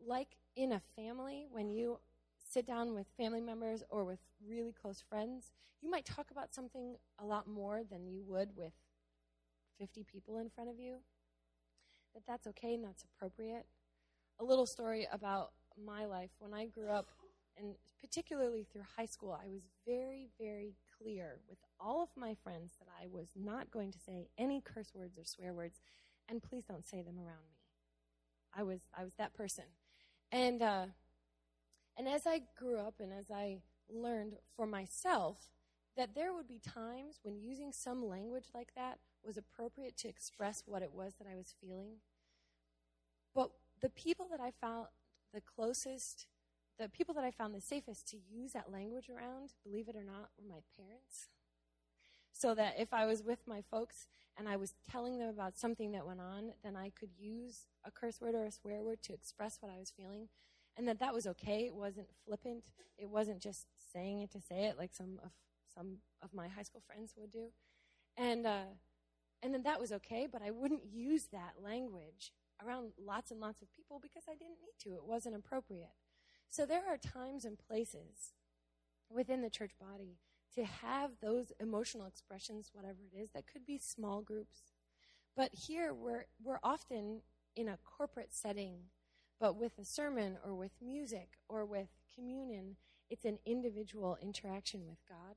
like 0.04 0.36
in 0.56 0.72
a 0.72 0.80
family, 0.96 1.46
when 1.50 1.70
you 1.70 1.98
sit 2.38 2.66
down 2.66 2.94
with 2.94 3.06
family 3.16 3.40
members 3.40 3.82
or 3.90 4.04
with 4.04 4.20
really 4.46 4.72
close 4.72 5.02
friends, 5.08 5.52
you 5.82 5.90
might 5.90 6.04
talk 6.04 6.30
about 6.30 6.54
something 6.54 6.96
a 7.18 7.24
lot 7.24 7.48
more 7.48 7.82
than 7.88 8.06
you 8.06 8.22
would 8.26 8.56
with 8.56 8.72
50 9.78 10.04
people 10.04 10.38
in 10.38 10.50
front 10.50 10.70
of 10.70 10.78
you. 10.78 10.96
That 12.14 12.22
that's 12.26 12.46
okay 12.48 12.74
and 12.74 12.84
that's 12.84 13.04
appropriate. 13.04 13.66
A 14.40 14.44
little 14.44 14.66
story 14.66 15.06
about 15.12 15.52
my 15.82 16.06
life. 16.06 16.30
When 16.38 16.52
I 16.52 16.66
grew 16.66 16.88
up, 16.88 17.08
and 17.56 17.74
particularly 18.00 18.66
through 18.70 18.82
high 18.96 19.06
school, 19.06 19.32
I 19.32 19.46
was 19.48 19.62
very, 19.86 20.28
very 20.38 20.74
clear 21.00 21.38
with 21.48 21.58
all 21.78 22.02
of 22.02 22.08
my 22.16 22.34
friends 22.42 22.72
that 22.78 22.88
I 23.00 23.06
was 23.06 23.28
not 23.36 23.70
going 23.70 23.92
to 23.92 23.98
say 23.98 24.28
any 24.38 24.60
curse 24.60 24.92
words 24.94 25.16
or 25.16 25.24
swear 25.24 25.52
words, 25.52 25.80
and 26.28 26.42
please 26.42 26.64
don't 26.64 26.86
say 26.86 27.02
them 27.02 27.18
around 27.18 27.44
me. 27.48 27.56
I 28.54 28.62
was, 28.62 28.80
I 28.96 29.04
was 29.04 29.14
that 29.14 29.34
person. 29.34 29.64
And, 30.32 30.62
uh, 30.62 30.86
and 31.96 32.08
as 32.08 32.26
I 32.26 32.42
grew 32.58 32.78
up 32.78 32.94
and 33.00 33.12
as 33.12 33.30
I 33.30 33.58
learned 33.88 34.34
for 34.56 34.66
myself 34.66 35.38
that 35.96 36.14
there 36.14 36.32
would 36.32 36.48
be 36.48 36.60
times 36.60 37.18
when 37.22 37.40
using 37.40 37.72
some 37.72 38.06
language 38.06 38.46
like 38.54 38.72
that 38.76 38.98
was 39.24 39.36
appropriate 39.36 39.96
to 39.98 40.08
express 40.08 40.62
what 40.64 40.82
it 40.82 40.92
was 40.92 41.14
that 41.18 41.26
I 41.30 41.36
was 41.36 41.54
feeling. 41.60 41.96
But 43.34 43.50
the 43.82 43.90
people 43.90 44.26
that 44.30 44.40
I 44.40 44.52
found 44.60 44.86
the 45.34 45.40
closest 45.40 46.26
the 46.80 46.88
people 46.88 47.14
that 47.14 47.24
I 47.24 47.30
found 47.30 47.54
the 47.54 47.60
safest 47.60 48.08
to 48.08 48.16
use 48.16 48.52
that 48.52 48.72
language 48.72 49.10
around, 49.10 49.52
believe 49.62 49.88
it 49.88 49.96
or 49.96 50.02
not, 50.02 50.30
were 50.38 50.48
my 50.48 50.60
parents. 50.76 51.28
So 52.32 52.54
that 52.54 52.76
if 52.78 52.94
I 52.94 53.04
was 53.04 53.22
with 53.22 53.40
my 53.46 53.60
folks 53.60 54.06
and 54.38 54.48
I 54.48 54.56
was 54.56 54.72
telling 54.90 55.18
them 55.18 55.28
about 55.28 55.58
something 55.58 55.92
that 55.92 56.06
went 56.06 56.20
on, 56.20 56.52
then 56.64 56.76
I 56.76 56.90
could 56.98 57.10
use 57.18 57.66
a 57.84 57.90
curse 57.90 58.18
word 58.18 58.34
or 58.34 58.46
a 58.46 58.50
swear 58.50 58.82
word 58.82 59.02
to 59.02 59.12
express 59.12 59.58
what 59.60 59.70
I 59.70 59.78
was 59.78 59.92
feeling. 59.94 60.28
And 60.78 60.88
that 60.88 61.00
that 61.00 61.12
was 61.12 61.26
okay. 61.26 61.66
It 61.66 61.74
wasn't 61.74 62.06
flippant. 62.24 62.64
It 62.96 63.10
wasn't 63.10 63.40
just 63.40 63.66
saying 63.92 64.22
it 64.22 64.30
to 64.30 64.40
say 64.40 64.64
it 64.64 64.78
like 64.78 64.94
some 64.94 65.20
of 65.22 65.32
some 65.74 65.98
of 66.22 66.32
my 66.32 66.48
high 66.48 66.62
school 66.62 66.82
friends 66.86 67.12
would 67.18 67.30
do. 67.30 67.48
And 68.16 68.46
uh, 68.46 68.72
and 69.42 69.52
then 69.52 69.64
that 69.64 69.80
was 69.80 69.92
okay, 69.92 70.26
but 70.30 70.40
I 70.40 70.50
wouldn't 70.50 70.86
use 70.90 71.26
that 71.32 71.54
language 71.62 72.32
around 72.64 72.92
lots 72.98 73.30
and 73.30 73.40
lots 73.40 73.60
of 73.60 73.68
people 73.72 73.98
because 74.00 74.24
I 74.28 74.32
didn't 74.32 74.60
need 74.62 74.78
to. 74.84 74.94
It 74.94 75.04
wasn't 75.04 75.34
appropriate. 75.34 75.90
So 76.50 76.66
there 76.66 76.82
are 76.88 76.96
times 76.96 77.44
and 77.44 77.56
places 77.56 78.34
within 79.08 79.40
the 79.40 79.50
church 79.50 79.70
body 79.80 80.18
to 80.56 80.64
have 80.64 81.12
those 81.22 81.52
emotional 81.60 82.06
expressions, 82.06 82.70
whatever 82.72 82.98
it 83.12 83.16
is, 83.16 83.30
that 83.30 83.46
could 83.46 83.64
be 83.64 83.78
small 83.78 84.20
groups. 84.20 84.72
But 85.36 85.52
here 85.54 85.94
we're, 85.94 86.26
we're 86.42 86.58
often 86.64 87.20
in 87.54 87.68
a 87.68 87.78
corporate 87.84 88.34
setting, 88.34 88.78
but 89.38 89.54
with 89.54 89.78
a 89.78 89.84
sermon 89.84 90.38
or 90.44 90.56
with 90.56 90.72
music 90.82 91.38
or 91.48 91.64
with 91.64 91.88
communion, 92.12 92.76
it's 93.08 93.24
an 93.24 93.38
individual 93.46 94.18
interaction 94.20 94.88
with 94.88 94.98
God. 95.08 95.36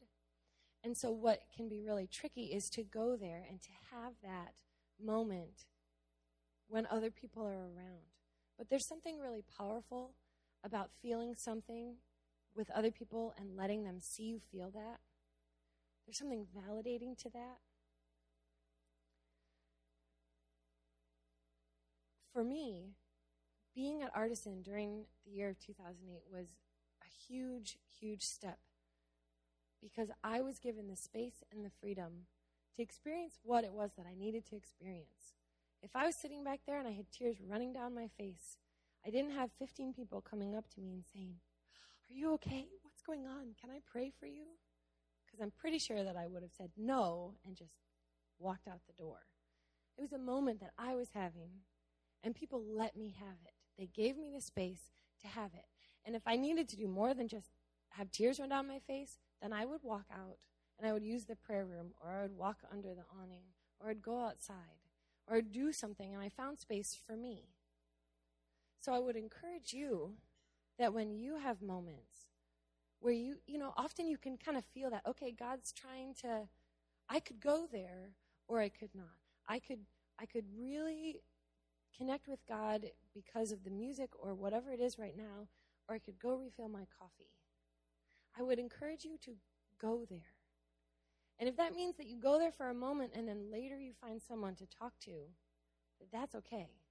And 0.83 0.97
so, 0.97 1.11
what 1.11 1.43
can 1.55 1.69
be 1.69 1.79
really 1.79 2.07
tricky 2.07 2.45
is 2.45 2.69
to 2.71 2.83
go 2.83 3.15
there 3.15 3.45
and 3.49 3.61
to 3.61 3.69
have 3.91 4.13
that 4.21 4.53
moment 5.01 5.65
when 6.67 6.87
other 6.87 7.09
people 7.09 7.43
are 7.43 7.53
around. 7.53 8.09
But 8.57 8.69
there's 8.69 8.87
something 8.87 9.19
really 9.19 9.43
powerful 9.57 10.15
about 10.63 10.89
feeling 11.01 11.35
something 11.35 11.95
with 12.55 12.69
other 12.71 12.91
people 12.91 13.33
and 13.37 13.57
letting 13.57 13.83
them 13.83 13.99
see 13.99 14.23
you 14.23 14.39
feel 14.51 14.69
that. 14.71 14.99
There's 16.05 16.17
something 16.17 16.45
validating 16.55 17.17
to 17.23 17.29
that. 17.29 17.59
For 22.31 22.43
me, 22.43 22.95
being 23.75 24.01
at 24.01 24.11
Artisan 24.15 24.61
during 24.61 25.05
the 25.25 25.31
year 25.31 25.49
of 25.49 25.59
2008 25.59 26.23
was 26.31 26.47
a 27.01 27.09
huge, 27.27 27.77
huge 27.99 28.23
step 28.23 28.59
because 29.81 30.09
I 30.23 30.41
was 30.41 30.59
given 30.59 30.87
the 30.87 30.95
space 30.95 31.43
and 31.51 31.65
the 31.65 31.71
freedom 31.81 32.27
to 32.75 32.81
experience 32.81 33.39
what 33.43 33.63
it 33.63 33.73
was 33.73 33.91
that 33.97 34.05
I 34.09 34.15
needed 34.15 34.45
to 34.47 34.55
experience. 34.55 35.33
If 35.81 35.95
I 35.95 36.05
was 36.05 36.15
sitting 36.15 36.43
back 36.43 36.61
there 36.65 36.79
and 36.79 36.87
I 36.87 36.91
had 36.91 37.11
tears 37.11 37.37
running 37.45 37.73
down 37.73 37.93
my 37.93 38.07
face 38.07 38.57
I 39.05 39.09
didn't 39.09 39.31
have 39.31 39.51
15 39.59 39.93
people 39.93 40.21
coming 40.21 40.55
up 40.55 40.69
to 40.75 40.81
me 40.81 40.93
and 40.93 41.03
saying, 41.13 41.35
Are 42.09 42.13
you 42.13 42.33
okay? 42.33 42.67
What's 42.83 43.01
going 43.01 43.25
on? 43.25 43.55
Can 43.59 43.69
I 43.69 43.79
pray 43.85 44.11
for 44.17 44.27
you? 44.27 44.45
Because 45.25 45.41
I'm 45.41 45.51
pretty 45.51 45.79
sure 45.79 46.03
that 46.03 46.15
I 46.15 46.27
would 46.27 46.41
have 46.41 46.53
said 46.55 46.71
no 46.77 47.33
and 47.45 47.55
just 47.55 47.73
walked 48.39 48.67
out 48.67 48.81
the 48.87 49.01
door. 49.01 49.19
It 49.97 50.01
was 50.01 50.13
a 50.13 50.17
moment 50.17 50.59
that 50.61 50.73
I 50.77 50.95
was 50.95 51.09
having, 51.13 51.49
and 52.23 52.35
people 52.35 52.63
let 52.65 52.95
me 52.95 53.15
have 53.19 53.37
it. 53.45 53.53
They 53.77 53.87
gave 53.87 54.17
me 54.17 54.31
the 54.33 54.41
space 54.41 54.91
to 55.21 55.27
have 55.27 55.53
it. 55.53 55.65
And 56.05 56.15
if 56.15 56.23
I 56.25 56.35
needed 56.35 56.67
to 56.69 56.77
do 56.77 56.87
more 56.87 57.13
than 57.13 57.27
just 57.27 57.49
have 57.89 58.11
tears 58.11 58.39
run 58.39 58.49
down 58.49 58.67
my 58.67 58.79
face, 58.79 59.19
then 59.41 59.53
I 59.53 59.65
would 59.65 59.81
walk 59.83 60.05
out 60.11 60.37
and 60.77 60.87
I 60.87 60.93
would 60.93 61.03
use 61.03 61.25
the 61.25 61.35
prayer 61.35 61.65
room, 61.65 61.93
or 62.03 62.09
I 62.09 62.21
would 62.23 62.37
walk 62.37 62.57
under 62.71 62.89
the 62.89 63.05
awning, 63.21 63.43
or 63.79 63.89
I'd 63.89 64.01
go 64.01 64.25
outside, 64.25 64.81
or 65.27 65.37
I'd 65.37 65.51
do 65.51 65.71
something, 65.71 66.13
and 66.13 66.21
I 66.21 66.29
found 66.29 66.57
space 66.57 66.97
for 67.05 67.15
me. 67.15 67.49
So 68.83 68.91
I 68.91 68.99
would 68.99 69.15
encourage 69.15 69.71
you 69.71 70.15
that 70.77 70.93
when 70.93 71.13
you 71.15 71.37
have 71.37 71.61
moments 71.61 72.27
where 72.99 73.13
you, 73.13 73.37
you 73.47 73.57
know, 73.57 73.73
often 73.77 74.09
you 74.09 74.17
can 74.17 74.35
kind 74.35 74.57
of 74.57 74.65
feel 74.65 74.89
that, 74.89 75.03
okay, 75.07 75.31
God's 75.31 75.71
trying 75.71 76.13
to, 76.15 76.49
I 77.07 77.21
could 77.21 77.39
go 77.39 77.65
there 77.71 78.09
or 78.49 78.59
I 78.59 78.67
could 78.67 78.89
not. 78.93 79.15
I 79.47 79.59
could, 79.59 79.79
I 80.19 80.25
could 80.25 80.43
really 80.59 81.21
connect 81.97 82.27
with 82.27 82.45
God 82.45 82.87
because 83.13 83.53
of 83.53 83.63
the 83.63 83.69
music 83.69 84.09
or 84.19 84.33
whatever 84.33 84.73
it 84.73 84.81
is 84.81 84.99
right 84.99 85.15
now, 85.15 85.47
or 85.87 85.95
I 85.95 85.99
could 85.99 86.19
go 86.19 86.35
refill 86.35 86.67
my 86.67 86.85
coffee. 86.99 87.31
I 88.37 88.43
would 88.43 88.59
encourage 88.59 89.05
you 89.05 89.17
to 89.23 89.31
go 89.79 90.05
there. 90.09 90.35
And 91.39 91.47
if 91.47 91.55
that 91.55 91.73
means 91.73 91.95
that 91.95 92.07
you 92.07 92.17
go 92.17 92.37
there 92.37 92.51
for 92.51 92.69
a 92.69 92.73
moment 92.73 93.13
and 93.15 93.29
then 93.29 93.49
later 93.49 93.79
you 93.79 93.93
find 94.01 94.21
someone 94.21 94.55
to 94.55 94.65
talk 94.65 94.91
to, 95.05 95.13
that's 96.11 96.35
okay. 96.35 96.82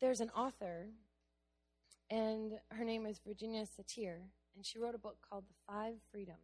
There's 0.00 0.20
an 0.20 0.30
author, 0.30 0.88
and 2.10 2.52
her 2.70 2.84
name 2.84 3.06
is 3.06 3.20
Virginia 3.26 3.64
Satir, 3.64 4.16
and 4.54 4.64
she 4.64 4.78
wrote 4.78 4.94
a 4.94 4.98
book 4.98 5.18
called 5.28 5.44
The 5.48 5.72
Five 5.72 5.94
Freedoms. 6.10 6.38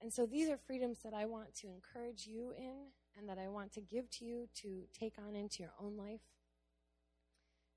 And 0.00 0.12
so 0.12 0.26
these 0.26 0.48
are 0.48 0.58
freedoms 0.58 0.98
that 1.04 1.14
I 1.14 1.26
want 1.26 1.54
to 1.56 1.68
encourage 1.68 2.26
you 2.26 2.52
in 2.58 2.90
and 3.16 3.28
that 3.28 3.38
I 3.38 3.48
want 3.48 3.72
to 3.74 3.80
give 3.80 4.10
to 4.10 4.24
you 4.24 4.48
to 4.62 4.82
take 4.98 5.14
on 5.16 5.36
into 5.36 5.62
your 5.62 5.72
own 5.80 5.96
life. 5.96 6.20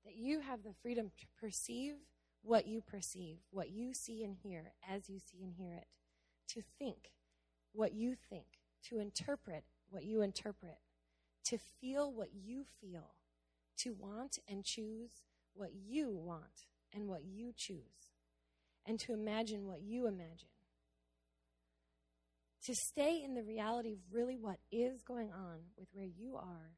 That 0.04 0.16
you 0.16 0.40
have 0.40 0.64
the 0.64 0.74
freedom 0.82 1.12
to 1.18 1.26
perceive 1.40 1.94
what 2.42 2.66
you 2.66 2.80
perceive, 2.80 3.38
what 3.50 3.70
you 3.70 3.94
see 3.94 4.24
and 4.24 4.36
hear 4.36 4.72
as 4.88 5.08
you 5.08 5.18
see 5.20 5.42
and 5.42 5.54
hear 5.54 5.72
it, 5.72 5.86
to 6.48 6.62
think 6.78 7.12
what 7.72 7.92
you 7.92 8.16
think, 8.28 8.46
to 8.88 8.98
interpret 8.98 9.64
what 9.88 10.04
you 10.04 10.22
interpret, 10.22 10.78
to 11.44 11.58
feel 11.80 12.12
what 12.12 12.30
you 12.32 12.64
feel, 12.80 13.14
to 13.78 13.94
want 13.94 14.38
and 14.48 14.64
choose 14.64 15.22
what 15.54 15.70
you 15.74 16.10
want 16.10 16.66
and 16.92 17.08
what 17.08 17.24
you 17.24 17.52
choose, 17.56 18.12
and 18.86 18.98
to 19.00 19.12
imagine 19.12 19.66
what 19.66 19.82
you 19.82 20.06
imagine. 20.06 20.48
To 22.64 22.74
stay 22.74 23.22
in 23.22 23.34
the 23.34 23.42
reality 23.42 23.92
of 23.92 23.98
really 24.12 24.36
what 24.36 24.58
is 24.72 25.02
going 25.02 25.30
on 25.30 25.58
with 25.76 25.88
where 25.92 26.06
you 26.06 26.36
are 26.36 26.72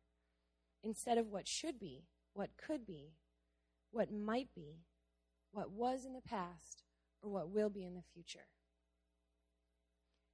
instead 0.82 1.18
of 1.18 1.28
what 1.28 1.48
should 1.48 1.78
be, 1.78 2.04
what 2.34 2.50
could 2.56 2.84
be, 2.86 3.14
what 3.90 4.12
might 4.12 4.48
be, 4.54 4.82
what 5.50 5.70
was 5.70 6.04
in 6.04 6.12
the 6.12 6.20
past, 6.20 6.82
or 7.22 7.30
what 7.30 7.50
will 7.50 7.70
be 7.70 7.84
in 7.84 7.94
the 7.94 8.02
future. 8.12 8.48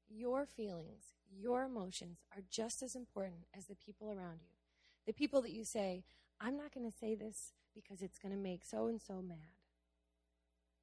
Your 0.08 0.44
feelings, 0.44 1.14
your 1.30 1.64
emotions 1.64 2.18
are 2.34 2.42
just 2.50 2.82
as 2.82 2.94
important 2.94 3.46
as 3.56 3.66
the 3.66 3.76
people 3.76 4.08
around 4.08 4.40
you. 4.42 4.56
The 5.06 5.12
people 5.12 5.40
that 5.42 5.52
you 5.52 5.64
say, 5.64 6.04
I'm 6.40 6.56
not 6.56 6.72
going 6.74 6.90
to 6.90 6.96
say 6.96 7.14
this 7.14 7.52
because 7.74 8.02
it's 8.02 8.18
going 8.18 8.32
to 8.34 8.40
make 8.40 8.64
so 8.64 8.86
and 8.86 9.00
so 9.00 9.22
mad. 9.22 9.54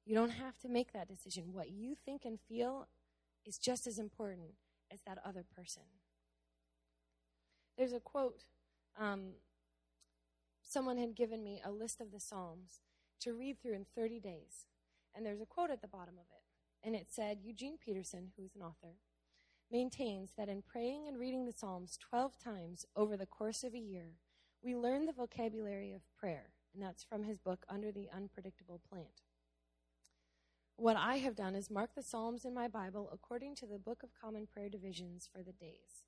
You 0.04 0.14
don't 0.14 0.30
have 0.30 0.58
to 0.60 0.68
make 0.68 0.92
that 0.92 1.08
decision. 1.08 1.52
What 1.52 1.70
you 1.70 1.94
think 1.94 2.24
and 2.24 2.38
feel 2.40 2.88
is 3.44 3.58
just 3.58 3.86
as 3.86 3.98
important 3.98 4.54
as 4.92 5.00
that 5.06 5.18
other 5.24 5.44
person. 5.44 5.84
There's 7.78 7.92
a 7.92 8.00
quote. 8.00 8.44
Um, 8.98 9.32
someone 10.62 10.98
had 10.98 11.14
given 11.14 11.42
me 11.42 11.60
a 11.64 11.70
list 11.70 12.00
of 12.00 12.10
the 12.10 12.20
Psalms 12.20 12.80
to 13.20 13.32
read 13.32 13.60
through 13.60 13.74
in 13.74 13.86
30 13.96 14.20
days. 14.20 14.66
And 15.14 15.24
there's 15.24 15.40
a 15.40 15.46
quote 15.46 15.70
at 15.70 15.82
the 15.82 15.88
bottom 15.88 16.14
of 16.14 16.26
it. 16.30 16.86
And 16.86 16.96
it 16.96 17.06
said 17.10 17.38
Eugene 17.42 17.78
Peterson, 17.78 18.32
who's 18.36 18.54
an 18.54 18.62
author, 18.62 18.96
maintains 19.70 20.32
that 20.36 20.48
in 20.48 20.62
praying 20.62 21.06
and 21.06 21.18
reading 21.18 21.46
the 21.46 21.52
Psalms 21.52 21.96
12 22.10 22.38
times 22.38 22.84
over 22.96 23.16
the 23.16 23.26
course 23.26 23.62
of 23.62 23.74
a 23.74 23.78
year, 23.78 24.16
we 24.62 24.76
learn 24.76 25.06
the 25.06 25.12
vocabulary 25.12 25.92
of 25.92 26.02
prayer. 26.18 26.50
And 26.74 26.82
that's 26.82 27.04
from 27.04 27.24
his 27.24 27.38
book, 27.38 27.66
Under 27.68 27.92
the 27.92 28.08
Unpredictable 28.14 28.80
Plant. 28.88 29.22
What 30.76 30.96
I 30.96 31.16
have 31.16 31.36
done 31.36 31.54
is 31.54 31.70
mark 31.70 31.90
the 31.94 32.02
Psalms 32.02 32.44
in 32.44 32.54
my 32.54 32.66
Bible 32.66 33.10
according 33.12 33.56
to 33.56 33.66
the 33.66 33.78
Book 33.78 34.02
of 34.02 34.14
Common 34.18 34.46
Prayer 34.46 34.68
divisions 34.68 35.28
for 35.30 35.42
the 35.42 35.52
days. 35.52 36.04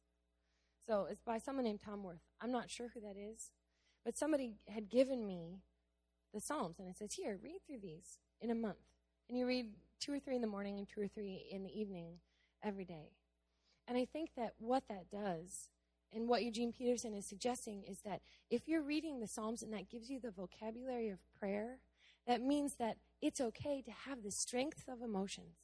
So 0.86 1.06
it's 1.10 1.22
by 1.22 1.38
someone 1.38 1.64
named 1.64 1.80
Tom 1.84 2.02
Worth. 2.02 2.22
I'm 2.40 2.50
not 2.50 2.70
sure 2.70 2.88
who 2.92 3.00
that 3.00 3.16
is, 3.16 3.50
but 4.04 4.16
somebody 4.16 4.54
had 4.68 4.88
given 4.88 5.26
me 5.26 5.60
the 6.32 6.40
Psalms, 6.40 6.78
and 6.78 6.88
it 6.88 6.96
says, 6.96 7.14
Here, 7.14 7.38
read 7.42 7.60
through 7.66 7.80
these 7.80 8.18
in 8.40 8.50
a 8.50 8.54
month. 8.54 8.76
And 9.28 9.38
you 9.38 9.46
read 9.46 9.66
two 10.00 10.12
or 10.12 10.18
three 10.18 10.34
in 10.34 10.42
the 10.42 10.48
morning 10.48 10.78
and 10.78 10.88
two 10.88 11.00
or 11.00 11.08
three 11.08 11.46
in 11.50 11.62
the 11.62 11.78
evening 11.78 12.18
every 12.62 12.84
day. 12.84 13.12
And 13.86 13.96
I 13.96 14.04
think 14.04 14.30
that 14.36 14.54
what 14.58 14.84
that 14.88 15.10
does, 15.10 15.68
and 16.14 16.28
what 16.28 16.44
Eugene 16.44 16.72
Peterson 16.72 17.14
is 17.14 17.26
suggesting, 17.26 17.82
is 17.84 18.00
that 18.00 18.20
if 18.50 18.68
you're 18.68 18.82
reading 18.82 19.20
the 19.20 19.26
Psalms 19.26 19.62
and 19.62 19.72
that 19.72 19.90
gives 19.90 20.10
you 20.10 20.20
the 20.20 20.30
vocabulary 20.30 21.08
of 21.08 21.18
prayer, 21.38 21.78
that 22.26 22.40
means 22.40 22.76
that 22.76 22.96
it's 23.20 23.40
okay 23.40 23.82
to 23.82 23.90
have 23.90 24.22
the 24.22 24.30
strength 24.30 24.84
of 24.88 25.02
emotions, 25.02 25.56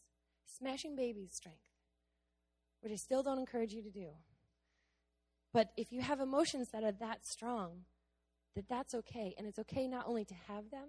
smashing 0.44 0.96
babies' 0.96 1.34
strength, 1.34 1.58
which 2.80 2.92
I 2.92 2.96
still 2.96 3.22
don't 3.22 3.38
encourage 3.38 3.72
you 3.72 3.82
to 3.82 3.90
do. 3.90 4.08
But 5.52 5.70
if 5.76 5.92
you 5.92 6.00
have 6.00 6.20
emotions 6.20 6.68
that 6.70 6.84
are 6.84 6.92
that 6.92 7.26
strong, 7.26 7.84
that 8.54 8.68
that's 8.68 8.94
okay. 8.94 9.34
And 9.38 9.46
it's 9.46 9.58
okay 9.58 9.88
not 9.88 10.06
only 10.06 10.24
to 10.24 10.34
have 10.48 10.70
them, 10.70 10.88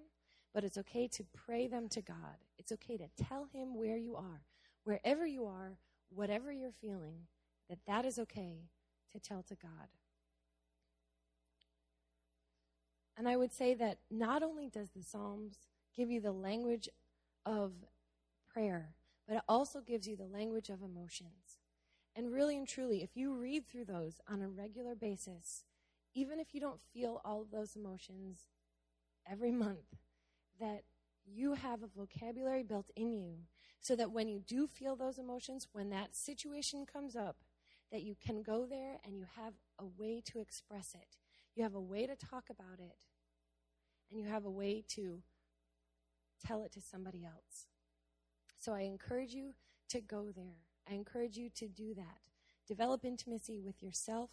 but 0.53 0.63
it's 0.63 0.77
okay 0.77 1.07
to 1.07 1.23
pray 1.33 1.67
them 1.67 1.87
to 1.89 2.01
God. 2.01 2.37
It's 2.57 2.71
okay 2.71 2.97
to 2.97 3.07
tell 3.23 3.47
Him 3.53 3.75
where 3.75 3.97
you 3.97 4.15
are. 4.15 4.43
Wherever 4.83 5.25
you 5.25 5.45
are, 5.45 5.77
whatever 6.09 6.51
you're 6.51 6.71
feeling, 6.71 7.27
that 7.69 7.79
that 7.87 8.05
is 8.05 8.19
okay 8.19 8.65
to 9.11 9.19
tell 9.19 9.43
to 9.43 9.55
God. 9.55 9.89
And 13.17 13.27
I 13.27 13.37
would 13.37 13.53
say 13.53 13.73
that 13.75 13.99
not 14.09 14.41
only 14.41 14.67
does 14.67 14.89
the 14.95 15.03
Psalms 15.03 15.57
give 15.95 16.09
you 16.09 16.21
the 16.21 16.31
language 16.31 16.89
of 17.45 17.71
prayer, 18.51 18.95
but 19.27 19.37
it 19.37 19.43
also 19.47 19.81
gives 19.81 20.07
you 20.07 20.15
the 20.15 20.25
language 20.25 20.69
of 20.69 20.81
emotions. 20.81 21.59
And 22.15 22.31
really 22.31 22.57
and 22.57 22.67
truly, 22.67 23.03
if 23.03 23.15
you 23.15 23.33
read 23.33 23.67
through 23.67 23.85
those 23.85 24.19
on 24.27 24.41
a 24.41 24.49
regular 24.49 24.95
basis, 24.95 25.63
even 26.13 26.39
if 26.39 26.53
you 26.53 26.59
don't 26.59 26.81
feel 26.93 27.21
all 27.23 27.41
of 27.41 27.51
those 27.51 27.75
emotions 27.75 28.49
every 29.29 29.51
month, 29.51 29.97
that 30.59 30.83
you 31.25 31.53
have 31.53 31.83
a 31.83 31.87
vocabulary 31.87 32.63
built 32.63 32.89
in 32.95 33.13
you 33.13 33.35
so 33.79 33.95
that 33.95 34.11
when 34.11 34.27
you 34.27 34.39
do 34.39 34.67
feel 34.67 34.95
those 34.95 35.17
emotions, 35.17 35.67
when 35.71 35.89
that 35.89 36.15
situation 36.15 36.85
comes 36.85 37.15
up, 37.15 37.37
that 37.91 38.03
you 38.03 38.15
can 38.25 38.41
go 38.41 38.65
there 38.69 38.97
and 39.05 39.17
you 39.17 39.25
have 39.35 39.53
a 39.79 39.85
way 39.85 40.21
to 40.31 40.39
express 40.39 40.93
it. 40.93 41.17
You 41.55 41.63
have 41.63 41.75
a 41.75 41.81
way 41.81 42.07
to 42.07 42.15
talk 42.15 42.45
about 42.49 42.79
it. 42.79 43.05
And 44.09 44.19
you 44.19 44.27
have 44.27 44.45
a 44.45 44.51
way 44.51 44.83
to 44.89 45.21
tell 46.45 46.63
it 46.63 46.71
to 46.73 46.81
somebody 46.81 47.25
else. 47.25 47.67
So 48.57 48.73
I 48.73 48.81
encourage 48.81 49.33
you 49.33 49.53
to 49.89 50.01
go 50.01 50.31
there. 50.35 50.65
I 50.89 50.93
encourage 50.93 51.37
you 51.37 51.49
to 51.55 51.67
do 51.67 51.93
that. 51.95 52.19
Develop 52.67 53.03
intimacy 53.03 53.59
with 53.59 53.81
yourself 53.81 54.29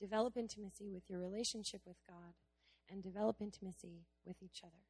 Develop 0.00 0.36
intimacy 0.36 0.88
with 0.88 1.10
your 1.10 1.18
relationship 1.18 1.80
with 1.84 1.96
God 2.08 2.34
and 2.88 3.02
develop 3.02 3.36
intimacy 3.40 4.06
with 4.24 4.36
each 4.42 4.60
other. 4.62 4.84